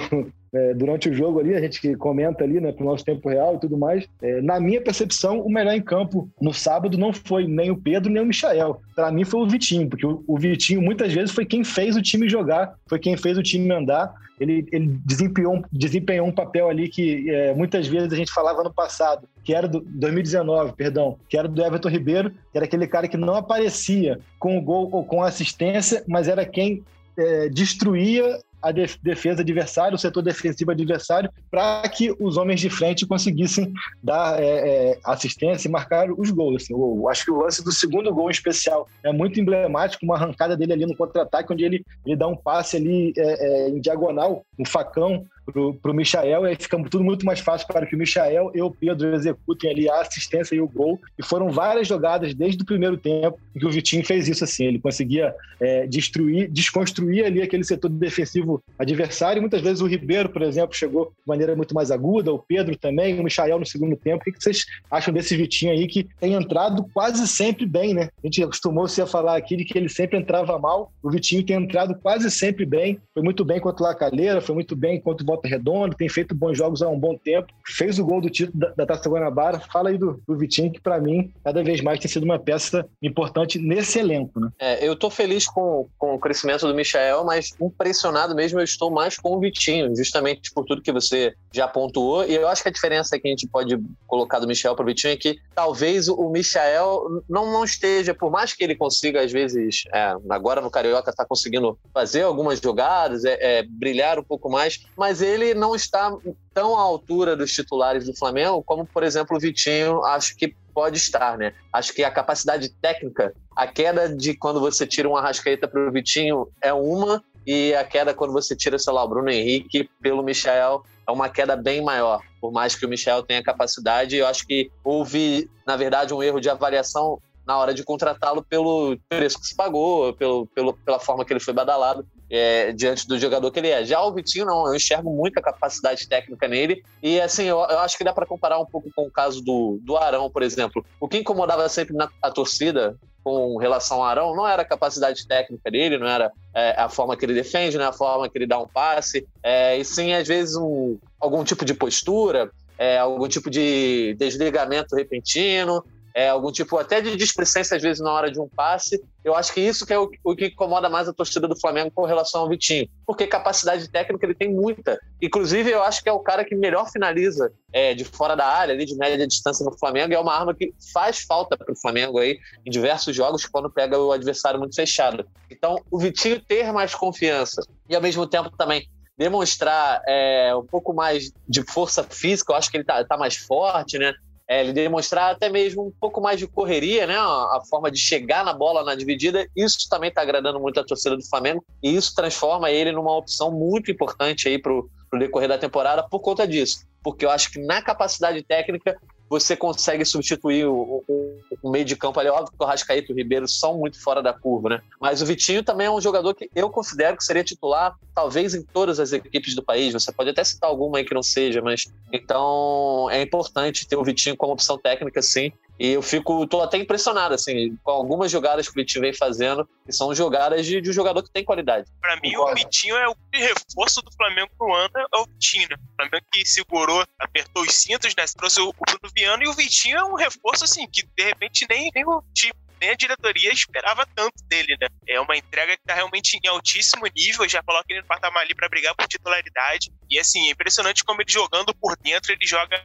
é, 0.55 0.75
durante 0.75 1.09
o 1.09 1.15
jogo 1.15 1.41
ali, 1.41 1.55
a 1.55 1.61
gente 1.61 1.97
comenta 1.97 2.45
ali, 2.45 2.61
né, 2.61 2.73
pro 2.73 2.85
nosso 2.85 3.05
tempo 3.05 3.29
real 3.29 3.57
e 3.57 3.61
tudo 3.61 3.79
mais. 3.79 4.07
É, 4.21 4.43
na 4.43 4.61
minha 4.61 4.81
percepção, 4.83 5.41
o 5.41 5.51
melhor 5.51 5.73
em 5.73 5.81
campo 5.81 6.29
no 6.41 6.53
sábado 6.53 6.99
não 6.99 7.13
foi 7.13 7.47
nem 7.47 7.71
o 7.71 7.77
Pedro 7.77 8.13
nem 8.13 8.23
o 8.23 8.27
Michael. 8.27 8.81
Para 8.95 9.11
mim 9.11 9.25
foi 9.25 9.41
o 9.41 9.47
Vitinho, 9.47 9.89
porque 9.89 10.07
o, 10.07 10.23
o, 10.27 10.39
Vitinho 10.39 10.83
muitas 10.83 11.13
vezes 11.13 11.31
foi 11.31 11.47
quem 11.47 11.65
fez 11.65 11.97
o 11.97 12.03
time 12.03 12.29
jogar, 12.29 12.75
foi 12.87 12.99
quem 12.99 13.17
fez 13.17 13.39
o 13.39 13.43
time 13.43 13.73
andar. 13.73 14.13
Ele, 14.39 14.67
ele 14.73 14.99
desempenhou, 15.07 15.63
desempenhou 15.73 16.27
um 16.27 16.33
papel 16.33 16.69
ali 16.69 16.89
que 16.89 17.31
é, 17.31 17.55
muitas 17.55 17.87
vezes 17.87 18.13
a 18.13 18.17
gente 18.17 18.33
falava 18.33 18.63
no 18.63 18.73
passado, 18.73 19.29
que 19.45 19.55
era 19.55 19.69
do 19.69 19.81
2019, 19.81 20.73
perdão, 20.73 21.17
que 21.29 21.39
era 21.39 21.49
do 21.49 21.65
Everton 21.65 21.89
Ribeiro, 21.89 22.31
que 22.31 22.59
era 22.59 22.67
aquele 22.67 22.87
cara 22.87 23.09
que 23.09 23.17
não 23.17 23.37
aparecia 23.37 24.19
com 24.39 24.59
o 24.59 24.61
gol 24.63 24.89
ou 24.93 25.05
com 25.05 25.23
a 25.23 25.29
assistência, 25.29 26.03
mas 26.09 26.29
era 26.29 26.45
quem 26.45 26.83
é, 27.17 27.49
destruía 27.49 28.39
a 28.63 28.71
defesa 28.71 29.43
adversária, 29.43 29.95
o 29.95 29.99
setor 29.99 30.23
defensivo 30.23 30.71
adversário, 30.71 31.31
para 31.51 31.89
que 31.89 32.15
os 32.21 32.37
homens 32.37 32.61
de 32.61 32.71
frente 32.71 33.07
conseguissem 33.07 33.73
dar 34.03 34.41
é, 34.41 34.47
é, 34.93 34.99
assistência 35.05 35.69
e 35.69 35.71
marcar 35.71 36.11
os 36.11 36.31
gols. 36.31 36.63
Assim. 36.63 36.73
Eu 36.75 37.09
acho 37.09 37.25
que 37.25 37.31
o 37.31 37.41
lance 37.41 37.65
do 37.65 37.73
segundo 37.73 38.13
gol 38.15 38.29
em 38.29 38.33
especial 38.33 38.89
é 39.03 39.13
muito 39.13 39.41
emblemático, 39.41 40.05
uma 40.05 40.15
arrancada 40.15 40.57
dele 40.57 40.73
ali 40.73 40.87
no 40.87 40.97
contra-ataque, 40.97 41.53
onde 41.53 41.65
ele, 41.65 41.85
ele 42.07 42.17
dá 42.17 42.29
um 42.29 42.37
passe 42.37 42.77
ali 42.77 43.13
é, 43.17 43.67
é 43.67 43.69
em 43.69 43.81
diagonal, 43.81 44.45
um 44.59 44.65
facão, 44.65 45.27
para 45.47 45.91
o 45.91 45.95
Michael, 45.95 46.47
e 46.47 46.49
aí 46.49 46.57
fica 46.59 46.83
tudo 46.85 47.03
muito 47.03 47.27
mais 47.27 47.41
fácil 47.41 47.67
para 47.67 47.87
que 47.87 47.95
o 47.95 47.99
Michael 47.99 48.53
e 48.55 48.63
o 48.63 48.71
Pedro 48.71 49.15
executem 49.15 49.71
ali 49.71 49.89
a 49.89 50.01
assistência 50.01 50.55
e 50.55 50.61
o 50.61 50.69
gol. 50.69 51.01
E 51.19 51.25
foram 51.25 51.51
várias 51.51 51.89
jogadas 51.89 52.35
desde 52.35 52.63
o 52.63 52.67
primeiro 52.67 52.97
tempo 52.97 53.39
que 53.59 53.67
o 53.67 53.71
Vitinho 53.71 54.05
fez 54.05 54.29
isso 54.29 54.45
assim. 54.45 54.65
Ele 54.65 54.79
conseguia 54.79 55.35
é, 55.61 55.87
destruir, 55.87 56.49
desconstruir 56.51 57.25
ali 57.25 57.43
aquele 57.43 57.65
setor 57.65 57.89
defensivo 57.89 58.63
adversário. 58.79 59.43
Muitas 59.43 59.61
vezes 59.61 59.81
o 59.81 59.87
Ribeiro, 59.87 60.29
por 60.29 60.43
exemplo, 60.43 60.77
chegou 60.77 61.07
de 61.07 61.27
maneira 61.27 61.57
muito 61.57 61.75
mais 61.75 61.91
aguda, 61.91 62.33
o 62.33 62.39
Pedro 62.39 62.77
também, 62.77 63.19
o 63.19 63.25
Michael 63.25 63.59
no 63.59 63.67
segundo 63.67 63.97
tempo. 63.97 64.23
O 64.23 64.33
que 64.33 64.43
vocês 64.43 64.65
acham 64.91 65.13
desse 65.13 65.37
Vitinho 65.37 65.73
aí 65.73 65.87
que 65.87 66.07
tem 66.21 66.35
entrado 66.35 66.85
quase 66.93 67.27
sempre 67.27 67.67
bem, 67.67 67.95
né? 67.95 68.09
A 68.23 68.27
gente 68.27 68.43
acostumou-se 68.43 69.01
a 69.01 69.07
falar 69.07 69.37
aqui 69.37 69.57
de 69.57 69.65
que 69.65 69.77
ele 69.77 69.89
sempre 69.89 70.19
entrava 70.19 70.59
mal. 70.59 70.93
O 71.03 71.11
Vitinho 71.11 71.45
tem 71.45 71.57
entrado 71.57 71.95
quase 71.97 72.31
sempre 72.31 72.65
bem. 72.65 72.99
Foi 73.13 73.23
muito 73.23 73.45
bem 73.45 73.61
contra 73.61 73.85
o 73.85 73.89
Lacalheira, 73.89 74.41
foi 74.41 74.55
muito 74.55 74.77
bem 74.77 75.01
contra 75.01 75.25
o 75.25 75.27
Volta 75.33 75.49
Redonda, 75.49 75.97
tem 75.97 76.09
feito 76.09 76.35
bons 76.35 76.57
jogos 76.57 76.83
há 76.83 76.89
um 76.89 76.99
bom 76.99 77.17
tempo, 77.17 77.49
fez 77.67 77.99
o 77.99 78.05
gol 78.05 78.21
do 78.21 78.29
título 78.29 78.59
da, 78.59 78.69
da 78.77 78.87
Taça 78.87 79.09
Guanabara. 79.09 79.61
Fala 79.61 79.89
aí 79.89 79.97
do, 79.97 80.23
do 80.27 80.37
Vitinho, 80.37 80.71
que 80.71 80.81
para 80.81 81.01
mim, 81.01 81.33
cada 81.43 81.63
vez 81.63 81.81
mais 81.81 81.99
tem 81.99 82.11
sido 82.11 82.25
uma 82.25 82.39
peça 82.39 82.87
importante 83.03 83.59
nesse 83.59 83.99
elenco, 83.99 84.39
né? 84.39 84.51
É, 84.59 84.87
eu 84.87 84.95
tô 84.95 85.09
feliz 85.09 85.47
com, 85.47 85.89
com 85.99 86.15
o 86.15 86.19
crescimento 86.19 86.67
do 86.67 86.75
Michel, 86.75 87.25
mas 87.25 87.55
impressionado 87.61 88.35
mesmo 88.35 88.61
eu 88.61 88.65
estou 88.65 88.91
mais 88.91 89.17
com 89.17 89.35
o 89.35 89.41
Vitinho, 89.41 89.95
justamente 89.97 90.53
por 90.53 90.65
tudo 90.65 90.83
que 90.83 90.93
você 90.93 91.33
já 91.53 91.67
pontuou. 91.67 92.25
E 92.25 92.35
eu 92.35 92.49
acho 92.49 92.63
que 92.63 92.69
a 92.69 92.73
diferença 92.73 93.19
que 93.19 93.27
a 93.27 93.31
gente 93.31 93.49
pode 93.49 93.79
colocar 94.07 94.39
do 94.39 94.47
Michel 94.47 94.75
para 94.75 94.83
o 94.83 94.87
Vitinho 94.87 95.15
é 95.15 95.17
que 95.17 95.39
talvez 95.55 96.09
o 96.09 96.29
Michel 96.29 97.23
não, 97.29 97.51
não 97.51 97.65
esteja, 97.65 98.13
por 98.13 98.31
mais 98.31 98.53
que 98.53 98.63
ele 98.63 98.75
consiga, 98.75 99.23
às 99.23 99.33
vezes, 99.33 99.85
é, 99.95 100.15
agora 100.29 100.61
no 100.61 100.71
Carioca, 100.71 101.11
está 101.11 101.25
conseguindo 101.25 101.79
fazer 101.95 102.23
algumas 102.23 102.61
jogadas, 102.61 103.25
é, 103.25 103.39
é, 103.41 103.63
brilhar 103.63 104.19
um 104.19 104.25
pouco 104.25 104.51
mais, 104.51 104.85
mas 104.97 105.22
ele 105.23 105.55
não 105.55 105.75
está 105.75 106.15
tão 106.53 106.77
à 106.77 106.83
altura 106.83 107.37
dos 107.37 107.53
titulares 107.53 108.07
do 108.07 108.17
Flamengo 108.17 108.63
como, 108.65 108.85
por 108.85 109.03
exemplo, 109.03 109.37
o 109.37 109.41
Vitinho, 109.41 110.05
acho 110.05 110.37
que 110.37 110.55
pode 110.75 110.97
estar, 110.97 111.39
né? 111.39 111.55
Acho 111.73 111.93
que 111.93 112.03
a 112.03 112.11
capacidade 112.11 112.69
técnica, 112.81 113.35
a 113.57 113.67
queda 113.67 114.15
de 114.15 114.35
quando 114.37 114.61
você 114.61 114.87
tira 114.87 115.09
um 115.09 115.17
Arrascaeta 115.17 115.69
para 115.69 115.89
o 115.89 115.93
Vitinho 115.93 116.49
é 116.63 116.73
uma, 116.73 117.23
e 117.47 117.75
a 117.75 117.85
queda 117.85 118.15
quando 118.15 118.33
você 118.33 118.55
tira, 118.55 118.79
sei 118.79 118.93
lá, 118.93 119.05
o 119.05 119.09
Bruno 119.09 119.31
Henrique 119.31 119.89
pelo 120.01 120.23
Michel 120.23 120.85
é 121.07 121.11
uma 121.11 121.29
queda 121.29 121.57
bem 121.57 121.83
maior, 121.83 122.21
por 122.41 122.53
mais 122.53 122.75
que 122.75 122.87
o 122.87 122.89
Michel 122.89 123.23
tenha 123.23 123.43
capacidade. 123.43 124.17
Eu 124.17 124.27
acho 124.27 124.47
que 124.47 124.71
houve, 124.85 125.51
na 125.67 125.77
verdade, 125.77 126.15
um 126.15 126.23
erro 126.23 126.41
de 126.41 126.49
avaliação 126.49 127.21
na 127.45 127.59
hora 127.59 127.75
de 127.75 127.83
contratá-lo 127.83 128.43
pelo 128.43 128.97
preço 129.09 129.41
que 129.41 129.47
se 129.47 129.57
pagou, 129.57 130.15
pelo, 130.15 130.47
pelo, 130.47 130.73
pela 130.75 131.01
forma 131.01 131.25
que 131.25 131.33
ele 131.33 131.41
foi 131.41 131.53
badalado 131.53 132.07
é, 132.33 132.73
diante 132.73 133.07
do 133.07 133.19
jogador 133.19 133.51
que 133.51 133.61
ele 133.61 133.69
é. 133.69 133.85
Já 133.85 134.03
o 134.03 134.13
Vitinho, 134.13 134.47
não, 134.47 134.67
eu 134.67 134.75
enxergo 134.75 135.15
muita 135.15 135.43
capacidade 135.43 136.09
técnica 136.09 136.49
nele. 136.49 136.83
E 137.03 137.21
assim, 137.21 137.45
eu, 137.45 137.59
eu 137.59 137.79
acho 137.81 137.99
que 137.99 138.05
dá 138.05 138.13
para 138.13 138.25
comparar 138.25 138.59
um 138.59 138.65
pouco 138.65 138.91
com 138.97 139.07
o 139.07 139.11
caso 139.11 139.43
do, 139.43 139.79
do 139.83 139.99
Arão, 139.99 140.31
por 140.31 140.43
exemplo. 140.43 140.83
O 140.99 141.07
que 141.07 141.19
incomodava 141.19 141.69
sempre 141.69 141.95
na 141.95 142.09
a 142.23 142.31
torcida 142.31 142.97
com 143.23 143.57
relação 143.59 143.99
ao 143.99 144.05
Arão 144.05 144.35
não 144.35 144.49
era 144.49 144.63
a 144.63 144.65
capacidade 144.65 145.29
técnica 145.29 145.71
dele, 145.71 145.99
não 145.99 146.09
era 146.09 146.33
é, 146.55 146.75
a 146.77 146.89
forma 146.89 147.17
que 147.17 147.25
ele 147.25 147.35
defende, 147.35 147.77
não 147.77 147.85
é 147.85 147.89
a 147.89 147.93
forma 147.93 148.29
que 148.29 148.37
ele 148.39 148.47
dá 148.47 148.59
um 148.59 148.67
passe, 148.67 149.29
é, 149.43 149.77
e 149.77 149.85
sim, 149.85 150.13
às 150.13 150.27
vezes, 150.27 150.57
um, 150.57 150.99
algum 151.21 151.45
tipo 151.45 151.65
de 151.65 151.75
postura, 151.75 152.51
é, 152.77 152.99
algum 152.99 153.29
tipo 153.29 153.49
de 153.49 154.17
desligamento 154.19 154.97
repentino, 154.97 155.85
é, 156.15 156.29
algum 156.29 156.53
tipo 156.53 156.77
até 156.77 157.01
de 157.01 157.17
displicência, 157.17 157.77
às 157.77 157.83
vezes, 157.83 158.03
na 158.03 158.13
hora 158.13 158.31
de 158.31 158.41
um 158.41 158.49
passe. 158.49 159.03
Eu 159.25 159.35
acho 159.35 159.53
que 159.53 159.61
isso 159.61 159.87
que 159.87 159.93
é 159.93 159.99
o, 159.99 160.11
o, 160.25 160.35
que 160.35 160.47
incomoda 160.47 160.89
mais 160.89 161.09
a 161.09 161.13
torcida 161.13 161.47
do 161.47 161.59
Flamengo 161.59 161.91
com 161.95 162.05
relação 162.05 162.43
ao 162.43 162.49
Vitinho. 162.49 162.89
Porque 163.07 163.27
capacidade 163.27 163.89
técnica 163.89 164.27
ele 164.27 164.35
tem 164.35 164.53
muita. 164.53 164.99
Inclusive, 165.21 165.71
eu 165.71 165.83
acho 165.83 166.03
que 166.03 166.09
é 166.09 166.13
o 166.13 166.21
cara 166.21 166.45
que 166.45 166.55
melhor 166.55 166.91
finaliza 166.91 167.53
é, 167.73 167.95
de 167.95 168.05
fora 168.05 168.35
da 168.35 168.47
área, 168.47 168.75
ali, 168.75 168.85
de 168.85 168.97
média 168.97 169.27
distância 169.27 169.65
no 169.65 169.79
Flamengo. 169.79 170.13
É 170.13 170.19
uma 170.19 170.35
arma 170.35 170.55
que 170.55 170.75
faz 170.93 171.21
falta 171.21 171.57
para 171.57 171.73
o 171.73 171.77
Flamengo 171.77 172.19
aí 172.19 172.39
em 172.67 172.71
diversos 172.71 173.15
jogos 173.15 173.47
quando 173.47 173.71
pega 173.71 173.99
o 173.99 174.13
adversário 174.13 174.59
muito 174.59 174.75
fechado. 174.75 175.27
Então, 175.51 175.77
o 175.91 175.99
Vitinho 175.99 176.41
ter 176.41 176.73
mais 176.73 176.95
confiança 176.95 177.63
e, 177.89 177.95
ao 177.95 178.03
mesmo 178.03 178.27
tempo, 178.27 178.51
também 178.57 178.87
demonstrar 179.17 180.03
é, 180.07 180.55
um 180.57 180.67
pouco 180.67 180.93
mais 180.93 181.31
de 181.49 181.63
força 181.63 182.03
física, 182.03 182.53
eu 182.53 182.57
acho 182.57 182.71
que 182.71 182.77
ele 182.77 182.85
tá, 182.85 183.05
tá 183.05 183.17
mais 183.17 183.37
forte, 183.37 183.99
né? 183.99 184.13
É, 184.53 184.61
ele 184.61 184.73
demonstrar 184.75 185.33
até 185.33 185.49
mesmo 185.49 185.87
um 185.87 185.91
pouco 185.99 186.21
mais 186.21 186.39
de 186.39 186.47
correria, 186.47 187.07
né? 187.07 187.17
A, 187.17 187.63
forma 187.71 187.91
de 187.91 187.99
chegar 187.99 188.45
na 188.45 188.53
bola 188.53 188.85
na 188.85 188.95
dividida. 188.95 189.49
Isso 189.57 189.89
também 189.89 190.11
está 190.11 190.21
agradando 190.21 190.61
muito 190.61 190.79
a 190.79 190.85
torcida 190.85 191.17
do 191.17 191.27
Flamengo 191.27 191.65
e 191.83 191.97
isso 191.97 192.15
transforma 192.15 192.71
ele 192.71 192.93
numa 192.93 193.17
opção 193.17 193.51
muito 193.51 193.91
importante 193.91 194.49
aí 194.49 194.59
para 194.59 194.71
o 194.71 194.91
decorrer 195.19 195.49
da 195.49 195.57
temporada 195.57 196.03
por 196.03 196.21
conta 196.21 196.47
disso. 196.47 196.85
Porque 197.03 197.25
eu 197.25 197.31
acho 197.31 197.51
que 197.51 197.61
na 197.61 197.81
capacidade 197.81 198.43
técnica 198.43 198.95
você 199.33 199.57
consegue 199.57 200.05
substituir 200.05 200.67
o, 200.67 201.03
o, 201.09 201.41
o 201.63 201.71
meio 201.71 201.87
de 201.87 201.97
campo 201.97 202.21
ali. 202.21 202.29
Óbvio 202.29 202.53
que 202.53 202.63
o 202.63 202.67
Rascaeta 202.67 203.11
e 203.11 203.15
o 203.15 203.17
Ribeiro 203.17 203.49
são 203.49 203.79
muito 203.79 203.99
fora 203.99 204.23
da 204.23 204.31
curva, 204.31 204.69
né? 204.69 204.83
Mas 205.01 205.23
o 205.23 205.27
Vitinho 205.27 205.63
também 205.63 205.87
é 205.87 205.91
um 205.91 206.03
jogador 206.03 206.35
que 206.35 206.51
eu 206.55 206.69
considero 206.69 207.17
que 207.17 207.25
seria 207.25 207.43
titular, 207.43 207.97
talvez 208.15 208.55
em 208.55 208.63
todas 208.63 209.01
as 209.01 209.11
equipes 209.11 209.55
do 209.55 209.63
país. 209.63 209.95
Você 209.95 210.13
pode 210.13 210.29
até 210.29 210.45
citar 210.45 210.69
alguma 210.69 210.99
aí 210.99 211.05
que 211.05 211.15
não 211.15 211.23
seja, 211.23 211.63
mas 211.63 211.87
então 212.13 213.09
é 213.11 213.23
importante 213.23 213.89
ter 213.89 213.97
o 213.97 214.05
Vitinho 214.05 214.37
como 214.37 214.53
opção 214.53 214.77
técnica, 214.77 215.23
sim. 215.23 215.51
E 215.83 215.95
eu 215.95 216.01
fico, 216.01 216.47
tô 216.47 216.63
até 216.63 216.77
impressionado, 216.77 217.35
assim, 217.35 217.77
com 217.83 217.91
algumas 217.91 218.31
jogadas 218.31 218.69
que 218.69 218.73
o 218.73 218.77
Vitinho 218.77 219.03
vem 219.03 219.13
fazendo, 219.13 219.69
que 219.85 219.91
são 219.91 220.15
jogadas 220.15 220.65
de, 220.65 220.81
de 220.81 220.91
um 220.91 220.93
jogador 220.93 221.25
que 221.25 221.33
tem 221.33 221.45
qualidade. 221.45 221.91
Para 222.01 222.21
mim, 222.21 222.37
o 222.37 222.55
Vitinho 222.55 222.97
é 222.97 223.09
o 223.09 223.17
reforço 223.35 224.01
do 224.01 224.13
Flamengo 224.13 224.49
pro 224.57 224.73
ano, 224.73 224.93
é 224.97 225.19
o 225.19 225.27
Vitinho, 225.27 225.67
né? 225.69 225.77
O 225.77 225.97
Flamengo 225.97 226.25
que 226.33 226.47
segurou, 226.47 227.05
apertou 227.19 227.65
os 227.65 227.75
cintos, 227.75 228.15
né? 228.15 228.25
Trouxe 228.37 228.61
o 228.61 228.73
Bruno 228.73 229.13
Viano 229.13 229.43
e 229.43 229.49
o 229.49 229.55
Vitinho 229.55 229.99
é 229.99 230.05
um 230.05 230.15
reforço, 230.15 230.63
assim, 230.63 230.87
que 230.87 231.03
de 231.03 231.25
repente 231.25 231.67
nem, 231.69 231.91
nem 231.93 232.07
o 232.07 232.23
time 232.33 232.55
nem 232.83 232.91
a 232.91 232.97
diretoria 232.97 233.53
esperava 233.53 234.05
tanto 234.13 234.35
dele, 234.49 234.77
né? 234.81 234.89
É 235.13 235.21
uma 235.21 235.37
entrega 235.37 235.77
que 235.77 235.85
tá 235.85 235.95
realmente 235.95 236.39
em 236.43 236.49
altíssimo 236.49 237.07
nível, 237.15 237.49
já 237.49 237.63
coloca 237.63 237.87
ele 237.91 238.01
no 238.01 238.07
patamar 238.07 238.43
ali 238.43 238.55
para 238.55 238.69
brigar 238.69 238.95
por 238.95 239.07
titularidade. 239.07 239.91
E 240.11 240.19
assim, 240.19 240.49
é 240.49 240.53
impressionante 240.53 241.05
como 241.05 241.21
ele 241.23 241.31
jogando 241.31 241.75
por 241.75 241.97
dentro, 241.97 242.33
ele 242.33 242.47
joga, 242.47 242.83